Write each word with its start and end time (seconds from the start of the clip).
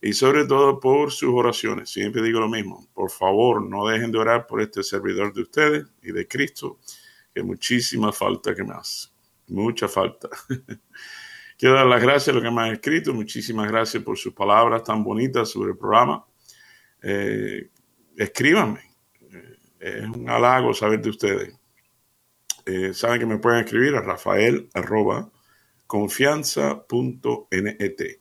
y 0.00 0.12
sobre 0.12 0.44
todo 0.44 0.78
por 0.78 1.12
sus 1.12 1.30
oraciones. 1.32 1.90
Siempre 1.90 2.22
digo 2.22 2.40
lo 2.40 2.48
mismo. 2.48 2.86
Por 2.92 3.10
favor, 3.10 3.62
no 3.62 3.86
dejen 3.86 4.12
de 4.12 4.18
orar 4.18 4.46
por 4.46 4.60
este 4.60 4.82
servidor 4.82 5.32
de 5.32 5.42
ustedes 5.42 5.86
y 6.02 6.12
de 6.12 6.28
Cristo, 6.28 6.78
que 7.34 7.42
muchísima 7.42 8.12
falta 8.12 8.54
que 8.54 8.64
me 8.64 8.74
hace. 8.74 9.08
Mucha 9.48 9.88
falta. 9.88 10.28
Quiero 11.58 11.76
dar 11.76 11.86
las 11.86 12.02
gracias 12.02 12.28
a 12.28 12.38
lo 12.38 12.42
que 12.42 12.50
me 12.50 12.62
han 12.62 12.72
escrito. 12.72 13.14
Muchísimas 13.14 13.70
gracias 13.70 14.02
por 14.02 14.18
sus 14.18 14.34
palabras 14.34 14.84
tan 14.84 15.02
bonitas 15.02 15.48
sobre 15.48 15.70
el 15.70 15.78
programa. 15.78 16.24
Eh, 17.02 17.70
escríbanme. 18.16 18.80
Eh, 19.32 19.56
es 19.80 20.04
un 20.04 20.28
halago 20.28 20.74
saber 20.74 21.00
de 21.00 21.10
ustedes. 21.10 21.58
Eh, 22.66 22.92
saben 22.92 23.20
que 23.20 23.26
me 23.26 23.38
pueden 23.38 23.64
escribir 23.64 23.94
a 23.94 24.02
rafael 24.02 24.68
arroba 24.74 25.30
confianza.net. 25.86 28.20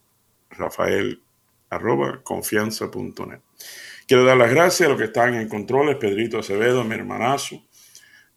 Rafael 0.51 1.24
arroba 1.69 2.21
confianza.net. 2.23 3.39
Quiero 4.07 4.23
dar 4.23 4.37
las 4.37 4.51
gracias 4.51 4.87
a 4.87 4.89
los 4.89 4.99
que 4.99 5.05
están 5.05 5.33
en 5.33 5.49
controles, 5.49 5.95
Pedrito 5.95 6.39
Acevedo, 6.39 6.83
mi 6.83 6.93
hermanazo, 6.93 7.63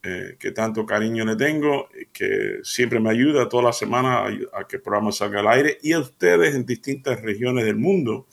eh, 0.03 0.37
que 0.39 0.53
tanto 0.53 0.87
cariño 0.87 1.25
le 1.25 1.37
tengo, 1.37 1.89
que 2.12 2.61
siempre 2.62 3.01
me 3.01 3.11
ayuda 3.11 3.48
toda 3.48 3.65
la 3.65 3.73
semana 3.73 4.25
a, 4.53 4.67
que 4.67 4.77
el 4.77 4.83
programa 4.83 5.12
salga 5.12 5.41
al 5.41 5.48
aire, 5.48 5.79
y 5.83 5.93
a 5.93 5.98
ustedes 5.98 6.55
en 6.55 6.65
distintas 6.65 7.20
regiones 7.20 7.67
del 7.67 7.77
mundo, 7.77 8.27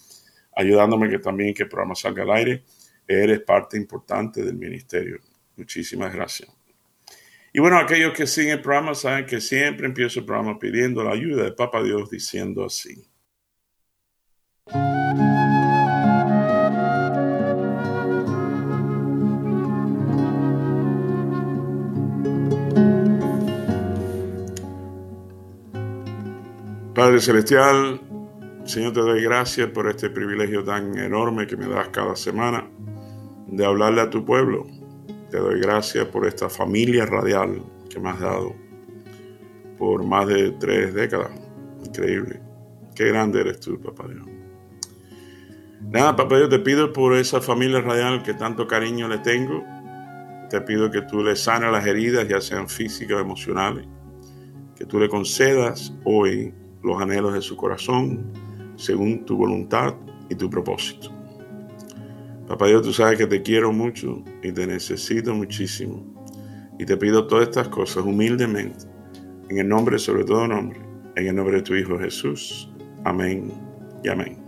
ayudándome 0.55 1.09
que 1.09 1.19
también 1.19 1.53
que 1.53 1.63
el 1.63 1.69
programa 1.69 1.95
salga 1.95 2.23
al 2.23 2.31
aire. 2.31 2.63
Eres 3.07 3.41
parte 3.41 3.77
importante 3.77 4.41
del 4.41 4.55
ministerio. 4.55 5.19
Muchísimas 5.57 6.13
gracias. 6.13 6.49
Y 7.51 7.59
bueno, 7.59 7.77
aquellos 7.77 8.13
que 8.13 8.27
siguen 8.27 8.51
el 8.51 8.61
programa 8.61 8.95
saben 8.95 9.25
que 9.25 9.41
siempre 9.41 9.87
empiezo 9.87 10.19
el 10.19 10.25
programa 10.25 10.57
pidiendo 10.59 11.03
la 11.03 11.11
ayuda 11.11 11.43
de 11.43 11.51
Papa 11.51 11.83
Dios 11.83 12.09
diciendo 12.09 12.65
así. 12.65 13.07
Padre 26.95 27.19
Celestial, 27.19 27.99
Señor, 28.63 28.93
te 28.93 29.01
doy 29.01 29.21
gracias 29.21 29.69
por 29.69 29.89
este 29.89 30.09
privilegio 30.09 30.63
tan 30.63 30.97
enorme 30.97 31.45
que 31.45 31.57
me 31.57 31.67
das 31.67 31.89
cada 31.89 32.15
semana 32.15 32.67
de 33.47 33.65
hablarle 33.65 33.99
a 33.99 34.09
tu 34.09 34.23
pueblo. 34.23 34.65
Te 35.29 35.37
doy 35.37 35.59
gracias 35.59 36.05
por 36.05 36.25
esta 36.25 36.47
familia 36.47 37.05
radial 37.05 37.61
que 37.89 37.99
me 37.99 38.11
has 38.11 38.19
dado 38.21 38.55
por 39.77 40.05
más 40.05 40.25
de 40.27 40.51
tres 40.51 40.93
décadas. 40.93 41.31
Increíble. 41.85 42.41
Qué 42.95 43.09
grande 43.09 43.41
eres 43.41 43.59
tú, 43.59 43.77
papá 43.77 44.07
Dios. 44.07 44.34
Nada, 45.89 46.15
papá 46.15 46.37
Dios, 46.37 46.49
te 46.49 46.59
pido 46.59 46.91
por 46.91 47.15
esa 47.15 47.41
familia 47.41 47.81
radial 47.81 48.23
que 48.23 48.33
tanto 48.33 48.67
cariño 48.67 49.07
le 49.07 49.19
tengo. 49.19 49.63
Te 50.49 50.61
pido 50.61 50.91
que 50.91 51.01
tú 51.03 51.23
le 51.23 51.35
sanes 51.35 51.71
las 51.71 51.85
heridas, 51.85 52.27
ya 52.27 52.41
sean 52.41 52.67
físicas 52.67 53.17
o 53.17 53.19
emocionales. 53.19 53.87
Que 54.75 54.85
tú 54.85 54.99
le 54.99 55.07
concedas 55.07 55.93
hoy 56.03 56.53
los 56.83 57.01
anhelos 57.01 57.33
de 57.33 57.41
su 57.41 57.55
corazón 57.55 58.31
según 58.75 59.25
tu 59.25 59.37
voluntad 59.37 59.95
y 60.29 60.35
tu 60.35 60.49
propósito. 60.49 61.11
Papá 62.47 62.67
Dios, 62.67 62.83
tú 62.83 62.93
sabes 62.93 63.17
que 63.17 63.25
te 63.25 63.41
quiero 63.41 63.71
mucho 63.71 64.23
y 64.43 64.51
te 64.51 64.67
necesito 64.67 65.33
muchísimo. 65.33 66.05
Y 66.77 66.85
te 66.85 66.97
pido 66.97 67.25
todas 67.25 67.47
estas 67.47 67.69
cosas 67.69 68.03
humildemente, 68.03 68.85
en 69.49 69.59
el 69.59 69.67
nombre, 69.67 69.97
sobre 69.97 70.25
todo 70.25 70.47
nombre, 70.47 70.79
en 71.15 71.27
el 71.27 71.35
nombre 71.35 71.57
de 71.57 71.61
tu 71.63 71.73
Hijo 71.73 71.97
Jesús. 71.97 72.69
Amén 73.03 73.51
y 74.03 74.09
amén. 74.09 74.44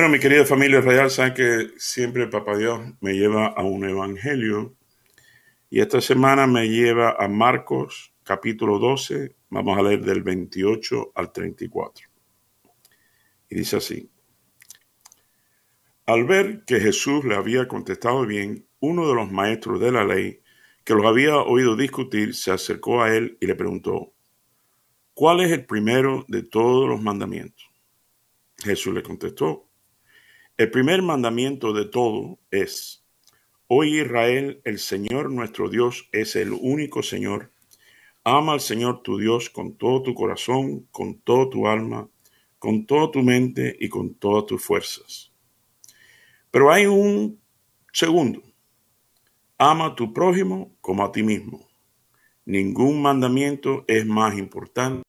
Bueno, 0.00 0.14
mi 0.14 0.18
querida 0.18 0.46
familia 0.46 0.80
real, 0.80 1.10
saben 1.10 1.34
que 1.34 1.72
siempre 1.76 2.26
Papá 2.26 2.56
Dios 2.56 2.80
me 3.02 3.12
lleva 3.12 3.48
a 3.48 3.62
un 3.62 3.84
evangelio 3.84 4.74
y 5.68 5.80
esta 5.80 6.00
semana 6.00 6.46
me 6.46 6.70
lleva 6.70 7.16
a 7.22 7.28
Marcos 7.28 8.14
capítulo 8.22 8.78
12, 8.78 9.36
vamos 9.50 9.76
a 9.76 9.82
leer 9.82 10.02
del 10.02 10.22
28 10.22 11.12
al 11.14 11.30
34. 11.30 12.08
Y 13.50 13.56
dice 13.56 13.76
así, 13.76 14.08
al 16.06 16.24
ver 16.24 16.64
que 16.64 16.80
Jesús 16.80 17.22
le 17.26 17.34
había 17.34 17.68
contestado 17.68 18.24
bien, 18.24 18.66
uno 18.78 19.06
de 19.06 19.14
los 19.14 19.30
maestros 19.30 19.80
de 19.80 19.92
la 19.92 20.06
ley, 20.06 20.40
que 20.82 20.94
los 20.94 21.04
había 21.04 21.36
oído 21.36 21.76
discutir, 21.76 22.34
se 22.34 22.50
acercó 22.50 23.02
a 23.02 23.14
él 23.14 23.36
y 23.38 23.46
le 23.46 23.54
preguntó, 23.54 24.14
¿cuál 25.12 25.42
es 25.42 25.52
el 25.52 25.66
primero 25.66 26.24
de 26.26 26.42
todos 26.42 26.88
los 26.88 27.02
mandamientos? 27.02 27.68
Jesús 28.64 28.94
le 28.94 29.02
contestó, 29.02 29.66
el 30.60 30.70
primer 30.70 31.00
mandamiento 31.00 31.72
de 31.72 31.86
todo 31.86 32.38
es, 32.50 33.02
Hoy 33.66 33.98
Israel, 34.02 34.60
el 34.64 34.78
Señor 34.78 35.30
nuestro 35.30 35.70
Dios 35.70 36.10
es 36.12 36.36
el 36.36 36.52
único 36.52 37.02
Señor. 37.02 37.50
Ama 38.24 38.52
al 38.52 38.60
Señor 38.60 39.02
tu 39.02 39.16
Dios 39.16 39.48
con 39.48 39.78
todo 39.78 40.02
tu 40.02 40.12
corazón, 40.12 40.86
con 40.90 41.18
toda 41.20 41.48
tu 41.48 41.66
alma, 41.66 42.10
con 42.58 42.84
toda 42.84 43.10
tu 43.10 43.22
mente 43.22 43.74
y 43.80 43.88
con 43.88 44.14
todas 44.16 44.44
tus 44.44 44.62
fuerzas. 44.62 45.32
Pero 46.50 46.70
hay 46.70 46.84
un 46.84 47.40
segundo. 47.90 48.42
Ama 49.56 49.86
a 49.86 49.94
tu 49.94 50.12
prójimo 50.12 50.76
como 50.82 51.02
a 51.06 51.10
ti 51.10 51.22
mismo. 51.22 51.66
Ningún 52.44 53.00
mandamiento 53.00 53.86
es 53.88 54.04
más 54.04 54.36
importante. 54.36 55.04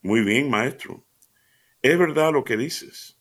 Muy 0.00 0.22
bien, 0.22 0.48
maestro. 0.48 1.04
Es 1.82 1.98
verdad 1.98 2.32
lo 2.32 2.44
que 2.44 2.56
dices. 2.56 3.19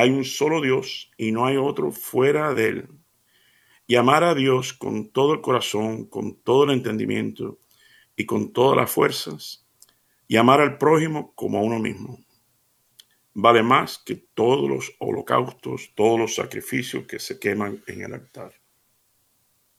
Hay 0.00 0.08
un 0.08 0.24
solo 0.24 0.62
Dios 0.62 1.10
y 1.18 1.30
no 1.30 1.44
hay 1.44 1.58
otro 1.58 1.92
fuera 1.92 2.54
de 2.54 2.68
él. 2.68 2.88
Y 3.86 3.96
amar 3.96 4.24
a 4.24 4.34
Dios 4.34 4.72
con 4.72 5.10
todo 5.12 5.34
el 5.34 5.42
corazón, 5.42 6.06
con 6.06 6.40
todo 6.40 6.64
el 6.64 6.70
entendimiento 6.70 7.58
y 8.16 8.24
con 8.24 8.54
todas 8.54 8.78
las 8.78 8.90
fuerzas. 8.90 9.66
Y 10.26 10.36
amar 10.36 10.62
al 10.62 10.78
prójimo 10.78 11.34
como 11.34 11.58
a 11.58 11.60
uno 11.60 11.78
mismo. 11.78 12.18
Vale 13.34 13.62
más 13.62 13.98
que 13.98 14.14
todos 14.14 14.70
los 14.70 14.90
holocaustos, 15.00 15.92
todos 15.94 16.18
los 16.18 16.34
sacrificios 16.34 17.06
que 17.06 17.18
se 17.18 17.38
queman 17.38 17.82
en 17.86 18.00
el 18.00 18.14
altar. 18.14 18.54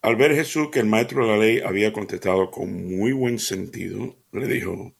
Al 0.03 0.17
ver 0.17 0.35
Jesús 0.35 0.69
que 0.69 0.81
el 0.81 0.85
maestro 0.85 1.25
de 1.25 1.31
la 1.31 1.37
ley 1.39 1.59
había 1.61 1.91
contestado 1.91 2.51
con 2.51 2.95
muy 2.95 3.11
buen 3.11 3.39
sentido, 3.39 4.17
le 4.31 4.45
dijo, 4.45 4.93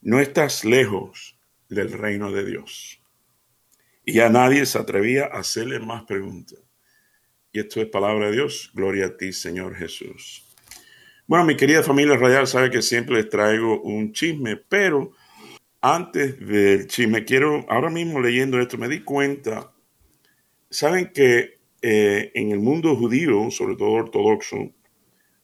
no 0.00 0.18
estás 0.18 0.64
lejos 0.64 1.38
del 1.68 1.92
reino 1.92 2.32
de 2.32 2.46
Dios 2.46 2.99
y 4.04 4.14
ya 4.14 4.28
nadie 4.28 4.66
se 4.66 4.78
atrevía 4.78 5.26
a 5.26 5.40
hacerle 5.40 5.78
más 5.80 6.04
preguntas. 6.04 6.58
Y 7.52 7.60
esto 7.60 7.80
es 7.80 7.88
palabra 7.88 8.26
de 8.26 8.32
Dios. 8.32 8.70
Gloria 8.74 9.06
a 9.06 9.16
ti, 9.16 9.32
Señor 9.32 9.74
Jesús. 9.74 10.44
Bueno, 11.26 11.44
mi 11.44 11.56
querida 11.56 11.82
familia 11.82 12.16
radial 12.16 12.46
sabe 12.46 12.70
que 12.70 12.82
siempre 12.82 13.16
les 13.16 13.28
traigo 13.28 13.80
un 13.82 14.12
chisme, 14.12 14.56
pero 14.56 15.12
antes 15.80 16.38
del 16.44 16.86
chisme, 16.88 17.24
quiero, 17.24 17.64
ahora 17.68 17.88
mismo 17.88 18.20
leyendo 18.20 18.60
esto, 18.60 18.76
me 18.76 18.88
di 18.88 19.00
cuenta, 19.00 19.72
saben 20.68 21.12
que 21.12 21.60
eh, 21.82 22.32
en 22.34 22.50
el 22.50 22.60
mundo 22.60 22.94
judío, 22.96 23.50
sobre 23.50 23.76
todo 23.76 23.90
ortodoxo, 23.92 24.72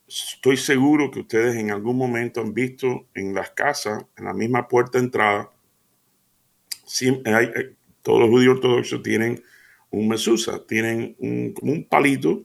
estoy 0.07 0.57
seguro 0.57 1.11
que 1.11 1.21
ustedes 1.21 1.57
en 1.57 1.71
algún 1.71 1.97
momento 1.97 2.41
han 2.41 2.53
visto 2.53 3.09
en 3.15 3.35
las 3.35 3.51
casas, 3.51 4.05
en 4.17 4.25
la 4.25 4.35
misma 4.35 4.69
puerta 4.69 4.99
de 4.99 5.05
entrada, 5.05 5.53
hay, 7.25 7.77
todos 8.07 8.21
los 8.21 8.31
judíos 8.31 8.55
ortodoxos 8.55 9.03
tienen 9.03 9.43
un 9.91 10.07
mesusa, 10.07 10.65
tienen 10.65 11.17
un, 11.19 11.53
como 11.53 11.73
un 11.73 11.89
palito 11.89 12.45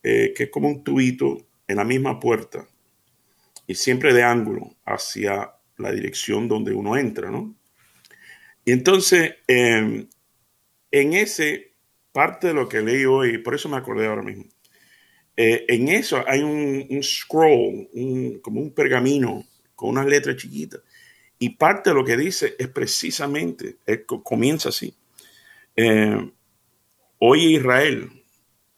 eh, 0.00 0.32
que 0.32 0.44
es 0.44 0.50
como 0.50 0.68
un 0.68 0.84
tubito 0.84 1.44
en 1.66 1.78
la 1.78 1.84
misma 1.84 2.20
puerta 2.20 2.68
y 3.66 3.74
siempre 3.74 4.14
de 4.14 4.22
ángulo 4.22 4.76
hacia 4.84 5.54
la 5.78 5.90
dirección 5.90 6.46
donde 6.46 6.72
uno 6.72 6.96
entra, 6.96 7.32
¿no? 7.32 7.52
Y 8.64 8.70
entonces, 8.70 9.34
em, 9.48 10.06
en 10.92 11.12
ese 11.14 11.72
parte 12.12 12.46
de 12.48 12.54
lo 12.54 12.68
que 12.68 12.80
leí 12.80 13.04
hoy, 13.04 13.38
por 13.38 13.56
eso 13.56 13.68
me 13.68 13.78
acordé 13.78 14.06
ahora 14.06 14.22
mismo, 14.22 14.44
Eh, 15.36 15.64
en 15.68 15.88
eso 15.88 16.22
hay 16.28 16.42
un, 16.42 17.02
scroll, 17.02 17.88
como 18.42 18.60
un 18.60 18.72
pergamino 18.74 19.44
con 19.74 19.90
unas 19.90 20.06
letras 20.06 20.36
chiquitas. 20.36 20.82
Y 21.42 21.56
parte 21.56 21.90
de 21.90 21.94
lo 21.94 22.04
que 22.04 22.16
dice 22.16 22.54
es 22.56 22.68
precisamente, 22.68 23.78
comienza 24.22 24.68
así. 24.68 24.94
Eh, 25.74 26.30
Oye 27.18 27.56
Israel, 27.56 28.12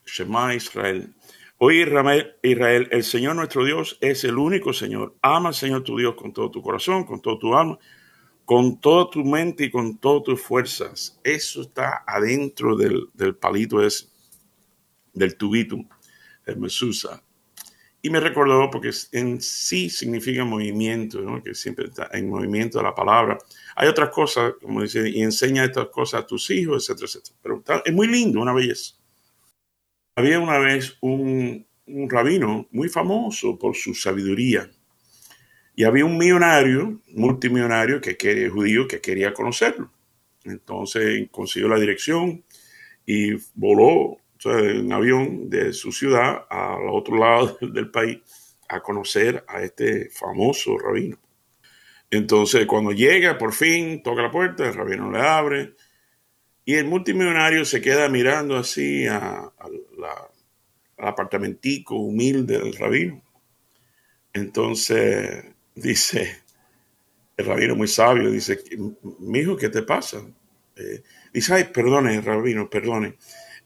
Shema 0.06 0.54
Israel. 0.54 1.14
Oye 1.58 1.82
Israel, 1.82 2.36
Israel, 2.42 2.88
el 2.90 3.04
Señor 3.04 3.36
nuestro 3.36 3.66
Dios 3.66 3.98
es 4.00 4.24
el 4.24 4.38
único 4.38 4.72
Señor. 4.72 5.14
Ama 5.20 5.50
al 5.50 5.54
Señor 5.54 5.84
tu 5.84 5.98
Dios 5.98 6.14
con 6.14 6.32
todo 6.32 6.50
tu 6.50 6.62
corazón, 6.62 7.04
con 7.04 7.20
todo 7.20 7.38
tu 7.38 7.54
alma, 7.54 7.78
con 8.46 8.80
toda 8.80 9.10
tu 9.10 9.22
mente 9.22 9.64
y 9.64 9.70
con 9.70 9.98
todas 9.98 10.22
tus 10.22 10.40
fuerzas. 10.40 11.20
Eso 11.22 11.60
está 11.60 12.02
adentro 12.06 12.78
del, 12.78 13.36
palito 13.36 13.82
ese, 13.82 14.06
del 15.12 15.36
tubito, 15.36 15.76
el 16.46 16.56
mesusa. 16.56 17.22
Y 18.04 18.10
me 18.10 18.20
recordó 18.20 18.70
porque 18.70 18.90
en 19.12 19.40
sí 19.40 19.88
significa 19.88 20.44
movimiento, 20.44 21.22
¿no? 21.22 21.42
que 21.42 21.54
siempre 21.54 21.86
está 21.86 22.10
en 22.12 22.28
movimiento 22.28 22.82
la 22.82 22.94
palabra. 22.94 23.38
Hay 23.76 23.88
otras 23.88 24.10
cosas, 24.10 24.52
como 24.60 24.82
dice, 24.82 25.08
y 25.08 25.22
enseña 25.22 25.64
estas 25.64 25.86
cosas 25.86 26.20
a 26.20 26.26
tus 26.26 26.50
hijos, 26.50 26.90
etcétera, 26.90 27.06
etcétera. 27.06 27.38
Pero 27.64 27.82
es 27.82 27.94
muy 27.94 28.06
lindo, 28.06 28.42
una 28.42 28.52
belleza. 28.52 28.96
Había 30.16 30.38
una 30.38 30.58
vez 30.58 30.98
un, 31.00 31.66
un 31.86 32.10
rabino 32.10 32.68
muy 32.72 32.90
famoso 32.90 33.58
por 33.58 33.74
su 33.74 33.94
sabiduría. 33.94 34.70
Y 35.74 35.84
había 35.84 36.04
un 36.04 36.18
millonario, 36.18 37.00
multimillonario, 37.08 38.02
que 38.02 38.18
quería, 38.18 38.50
judío, 38.50 38.86
que 38.86 39.00
quería 39.00 39.32
conocerlo. 39.32 39.90
Entonces 40.44 41.26
consiguió 41.30 41.70
la 41.70 41.80
dirección 41.80 42.44
y 43.06 43.32
voló 43.54 44.18
en 44.46 44.92
avión 44.92 45.48
de 45.48 45.72
su 45.72 45.92
ciudad 45.92 46.46
al 46.48 46.88
otro 46.90 47.16
lado 47.16 47.56
del 47.60 47.90
país 47.90 48.18
a 48.68 48.80
conocer 48.80 49.44
a 49.48 49.62
este 49.62 50.10
famoso 50.10 50.78
rabino. 50.78 51.18
Entonces, 52.10 52.66
cuando 52.66 52.92
llega, 52.92 53.38
por 53.38 53.52
fin, 53.52 54.02
toca 54.02 54.22
la 54.22 54.30
puerta, 54.30 54.66
el 54.66 54.74
rabino 54.74 55.10
le 55.10 55.20
abre 55.20 55.74
y 56.64 56.74
el 56.74 56.86
multimillonario 56.86 57.64
se 57.64 57.80
queda 57.80 58.08
mirando 58.08 58.56
así 58.56 59.06
al 59.06 59.52
apartamentico 60.98 61.96
humilde 61.96 62.58
del 62.58 62.74
rabino. 62.74 63.22
Entonces, 64.32 65.44
dice, 65.74 66.42
el 67.36 67.46
rabino 67.46 67.76
muy 67.76 67.88
sabio, 67.88 68.30
dice, 68.30 68.62
mi 69.18 69.40
hijo, 69.40 69.56
¿qué 69.56 69.68
te 69.68 69.82
pasa? 69.82 70.22
Eh, 70.76 71.02
dice, 71.32 71.54
ay, 71.54 71.64
perdone, 71.64 72.20
rabino, 72.20 72.70
perdone 72.70 73.16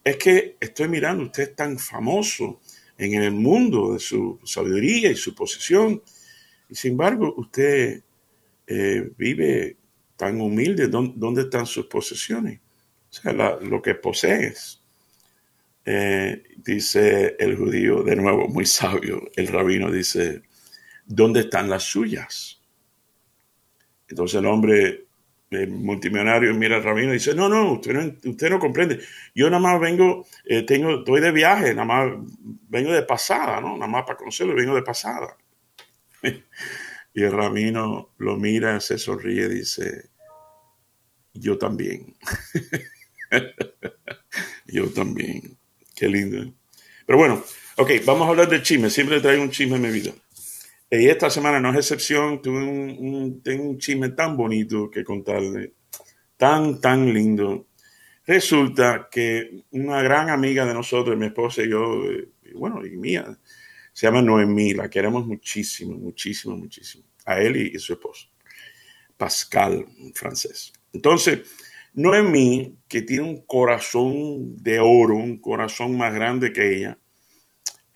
es 0.04 0.16
que 0.16 0.56
estoy 0.60 0.88
mirando, 0.88 1.24
usted 1.24 1.50
es 1.50 1.56
tan 1.56 1.78
famoso 1.78 2.60
en 2.96 3.14
el 3.14 3.32
mundo 3.32 3.92
de 3.92 3.98
su 3.98 4.40
sabiduría 4.44 5.10
y 5.10 5.16
su 5.16 5.34
posición, 5.34 6.02
y 6.68 6.74
sin 6.74 6.92
embargo 6.92 7.34
usted 7.36 8.02
eh, 8.66 9.10
vive 9.16 9.76
tan 10.16 10.40
humilde, 10.40 10.88
¿dónde, 10.88 11.42
están 11.42 11.66
sus 11.66 11.86
posesiones? 11.86 12.60
O 13.10 13.12
sea, 13.12 13.32
lo 13.32 13.80
que 13.80 13.94
posees. 13.94 14.82
Eh, 15.84 16.42
dice 16.56 17.36
el 17.38 17.56
judío, 17.56 18.02
de 18.02 18.14
nuevo, 18.16 18.46
muy 18.48 18.66
sabio, 18.66 19.22
el 19.36 19.46
rabino 19.46 19.90
dice, 19.90 20.42
¿dónde 21.06 21.40
están 21.40 21.70
las 21.70 21.84
suyas? 21.84 22.60
Entonces 24.08 24.38
el 24.40 24.46
hombre 24.46 25.07
el 25.50 25.70
multimillonario 25.70 26.54
mira 26.54 26.76
al 26.76 26.82
rabino 26.82 27.10
y 27.10 27.14
dice, 27.14 27.34
no, 27.34 27.48
no, 27.48 27.72
usted 27.72 27.92
no, 27.94 28.30
usted 28.30 28.50
no 28.50 28.58
comprende. 28.58 29.00
Yo 29.34 29.48
nada 29.48 29.60
más 29.60 29.80
vengo, 29.80 30.26
eh, 30.44 30.62
tengo, 30.62 30.98
estoy 30.98 31.20
de 31.20 31.32
viaje, 31.32 31.74
nada 31.74 31.84
más 31.84 32.12
vengo 32.68 32.92
de 32.92 33.02
pasada, 33.02 33.60
¿no? 33.60 33.74
Nada 33.74 33.86
más 33.86 34.04
para 34.04 34.18
conocerlo, 34.18 34.54
vengo 34.54 34.74
de 34.74 34.82
pasada. 34.82 35.36
y 36.22 37.22
el 37.22 37.32
rabino 37.32 38.10
lo 38.18 38.36
mira, 38.36 38.78
se 38.80 38.98
sonríe 38.98 39.48
dice, 39.48 40.10
yo 41.32 41.56
también. 41.56 42.16
yo 44.66 44.88
también. 44.90 45.56
Qué 45.94 46.08
lindo. 46.08 46.52
Pero 47.06 47.18
bueno, 47.18 47.42
ok, 47.76 47.90
vamos 48.04 48.26
a 48.26 48.30
hablar 48.30 48.48
del 48.48 48.62
chisme. 48.62 48.90
Siempre 48.90 49.20
traigo 49.20 49.42
un 49.42 49.50
chisme 49.50 49.76
en 49.76 49.82
mi 49.82 49.90
vida. 49.90 50.12
Y 50.90 51.08
esta 51.08 51.28
semana 51.28 51.60
no 51.60 51.70
es 51.70 51.76
excepción, 51.76 52.40
tuve 52.40 52.64
un, 52.64 53.42
tengo 53.42 53.64
un 53.64 53.78
chisme 53.78 54.10
tan 54.10 54.36
bonito 54.36 54.90
que 54.90 55.04
contarle, 55.04 55.74
tan, 56.36 56.80
tan 56.80 57.12
lindo. 57.12 57.66
Resulta 58.26 59.08
que 59.10 59.64
una 59.72 60.02
gran 60.02 60.30
amiga 60.30 60.64
de 60.64 60.72
nosotros, 60.72 61.16
mi 61.16 61.26
esposa 61.26 61.62
y 61.62 61.70
yo, 61.70 62.04
eh, 62.10 62.28
bueno, 62.54 62.84
y 62.86 62.96
mía, 62.96 63.38
se 63.92 64.06
llama 64.06 64.22
Noemí, 64.22 64.74
la 64.74 64.88
queremos 64.88 65.26
muchísimo, 65.26 65.94
muchísimo, 65.98 66.56
muchísimo, 66.56 67.04
a 67.26 67.38
él 67.38 67.56
y, 67.56 67.78
su 67.78 67.92
esposo, 67.94 68.28
Pascal, 69.16 69.86
francés. 70.14 70.72
Entonces, 70.92 71.40
Noemí, 71.94 72.78
que 72.86 73.02
tiene 73.02 73.24
un 73.24 73.44
corazón 73.44 74.56
de 74.62 74.78
oro, 74.80 75.16
un 75.16 75.38
corazón 75.38 75.98
más 75.98 76.14
grande 76.14 76.52
que 76.52 76.76
ella, 76.76 76.98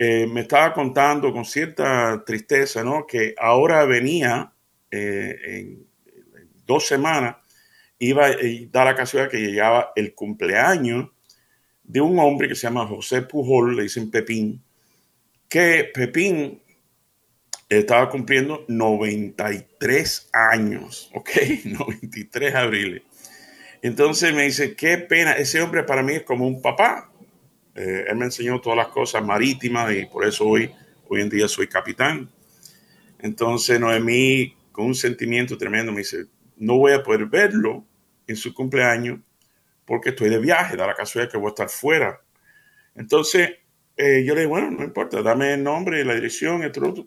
eh, 0.05 0.27
me 0.27 0.41
estaba 0.41 0.75
contando 0.75 1.33
con 1.33 1.45
cierta 1.45 2.25
tristeza, 2.27 2.83
¿no? 2.83 3.07
Que 3.07 3.37
ahora 3.39 3.85
venía 3.85 4.53
eh, 4.91 5.37
en, 5.45 5.87
dos 6.67 6.89
semanas, 6.89 7.37
iba 8.01 8.27
a 8.27 8.33
dar 8.73 8.87
la 8.87 8.97
casualidad 8.97 9.31
que 9.31 9.39
llegaba 9.39 9.93
el 9.95 10.13
cumpleaños 10.13 11.09
de 11.85 12.01
un 12.01 12.19
hombre 12.19 12.49
que 12.49 12.57
se 12.57 12.63
llama 12.63 12.85
José 12.85 13.23
Pujol, 13.23 13.77
le 13.77 13.85
dicen 13.85 14.11
Pepín, 14.11 14.61
que 15.49 15.89
Pepín 15.95 16.61
estaba 17.69 18.11
cumpliendo 18.11 18.65
93 18.67 20.31
años, 20.33 21.11
¿ok? 21.15 21.31
93 21.65 22.55
abril. 22.57 23.05
Entonces 23.83 24.35
me 24.35 24.43
dice, 24.43 24.75
qué 24.75 24.99
pena, 24.99 25.35
ese 25.35 25.63
hombre 25.63 25.85
para 25.85 26.03
mí 26.03 26.15
es 26.15 26.23
como 26.25 26.45
un 26.45 26.61
papá, 26.61 27.12
eh, 27.75 28.05
él 28.09 28.17
me 28.17 28.27
enseñó 28.27 28.61
todas 28.61 28.77
las 28.77 28.89
cosas 28.89 29.25
marítimas 29.25 29.93
y 29.95 30.07
por 30.07 30.27
eso 30.27 30.47
hoy, 30.47 30.71
hoy 31.09 31.23
en 31.23 31.29
día 31.29 31.49
soy 31.49 31.69
capitán. 31.69 32.31
Entonces 33.19 33.81
Noemí, 33.81 34.55
con 34.73 34.87
un 34.87 34.95
sentimiento 34.95 35.57
tremendo, 35.57 35.93
me 35.93 35.99
dice, 35.99 36.27
no 36.57 36.77
voy 36.77 36.93
a 36.93 37.03
poder 37.03 37.27
verlo 37.27 37.85
en 38.27 38.37
su 38.37 38.53
cumpleaños 38.53 39.21
porque 39.85 40.11
estoy 40.11 40.31
de 40.31 40.39
viaje, 40.39 40.77
da 40.77 40.87
la 40.87 40.95
casualidad 40.95 41.31
que 41.31 41.39
voy 41.39 41.49
a 41.49 41.51
estar 41.51 41.69
fuera. 41.69 42.21
Entonces 42.95 43.51
eh, 43.97 44.25
yo 44.25 44.35
le 44.35 44.43
digo, 44.43 44.53
bueno, 44.53 44.71
no 44.71 44.85
importa, 44.85 45.23
dame 45.23 45.55
el 45.55 45.63
nombre, 45.63 46.05
la 46.05 46.15
dirección, 46.15 46.63
el 46.63 46.85
otro. 46.85 47.07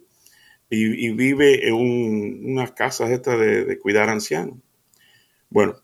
Y, 0.68 1.12
vive 1.12 1.68
en 1.68 1.74
unas 2.52 2.72
casas 2.72 3.10
estas 3.10 3.38
de, 3.38 3.64
de, 3.64 3.78
cuidar 3.78 4.08
ancianos. 4.08 4.56
Bueno, 5.48 5.76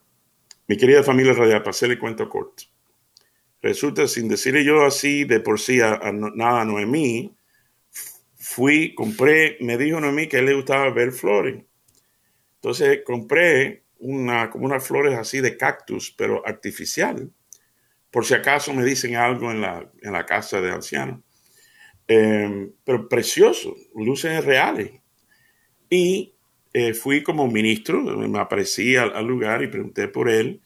mi 0.67 0.75
querida 0.77 1.03
familia 1.03 1.33
radial, 1.33 1.59
para 1.59 1.71
hacerle 1.71 1.97
cuento 1.97 2.27
corto. 2.27 2.63
Resulta, 3.63 4.09
sin 4.09 4.27
decirle 4.27 4.65
yo 4.65 4.85
así 4.85 5.23
de 5.23 5.39
por 5.39 5.57
sí 5.57 5.79
a, 5.79 5.97
nada 6.11 6.61
a 6.61 6.65
Noemí, 6.65 7.33
fui, 8.35 8.93
compré, 8.93 9.55
me 9.61 9.77
dijo 9.77 10.01
Noemí 10.01 10.27
que 10.27 10.35
a 10.35 10.39
él 10.41 10.47
le 10.47 10.53
gustaba 10.53 10.89
ver 10.91 11.13
flores. 11.13 11.63
Entonces 12.55 12.99
compré 13.05 13.85
una, 13.99 14.49
como 14.49 14.65
unas 14.65 14.85
flores 14.85 15.17
así 15.17 15.39
de 15.39 15.55
cactus, 15.55 16.11
pero 16.11 16.45
artificial, 16.45 17.31
por 18.11 18.25
si 18.25 18.33
acaso 18.33 18.73
me 18.73 18.83
dicen 18.83 19.15
algo 19.15 19.49
en 19.49 19.61
la, 19.61 19.89
en 20.01 20.11
la 20.11 20.25
casa 20.25 20.59
de 20.59 20.69
ancianos. 20.69 21.21
Em, 22.05 22.69
pero 22.83 23.07
precioso, 23.07 23.77
luces 23.95 24.43
reales. 24.43 24.91
Y 25.89 26.35
eh, 26.73 26.93
fui 26.93 27.23
como 27.23 27.47
ministro, 27.47 28.01
me 28.01 28.39
aparecí 28.39 28.97
al, 28.97 29.25
lugar 29.25 29.63
y 29.63 29.67
pregunté 29.67 30.09
por 30.09 30.29
él. 30.29 30.61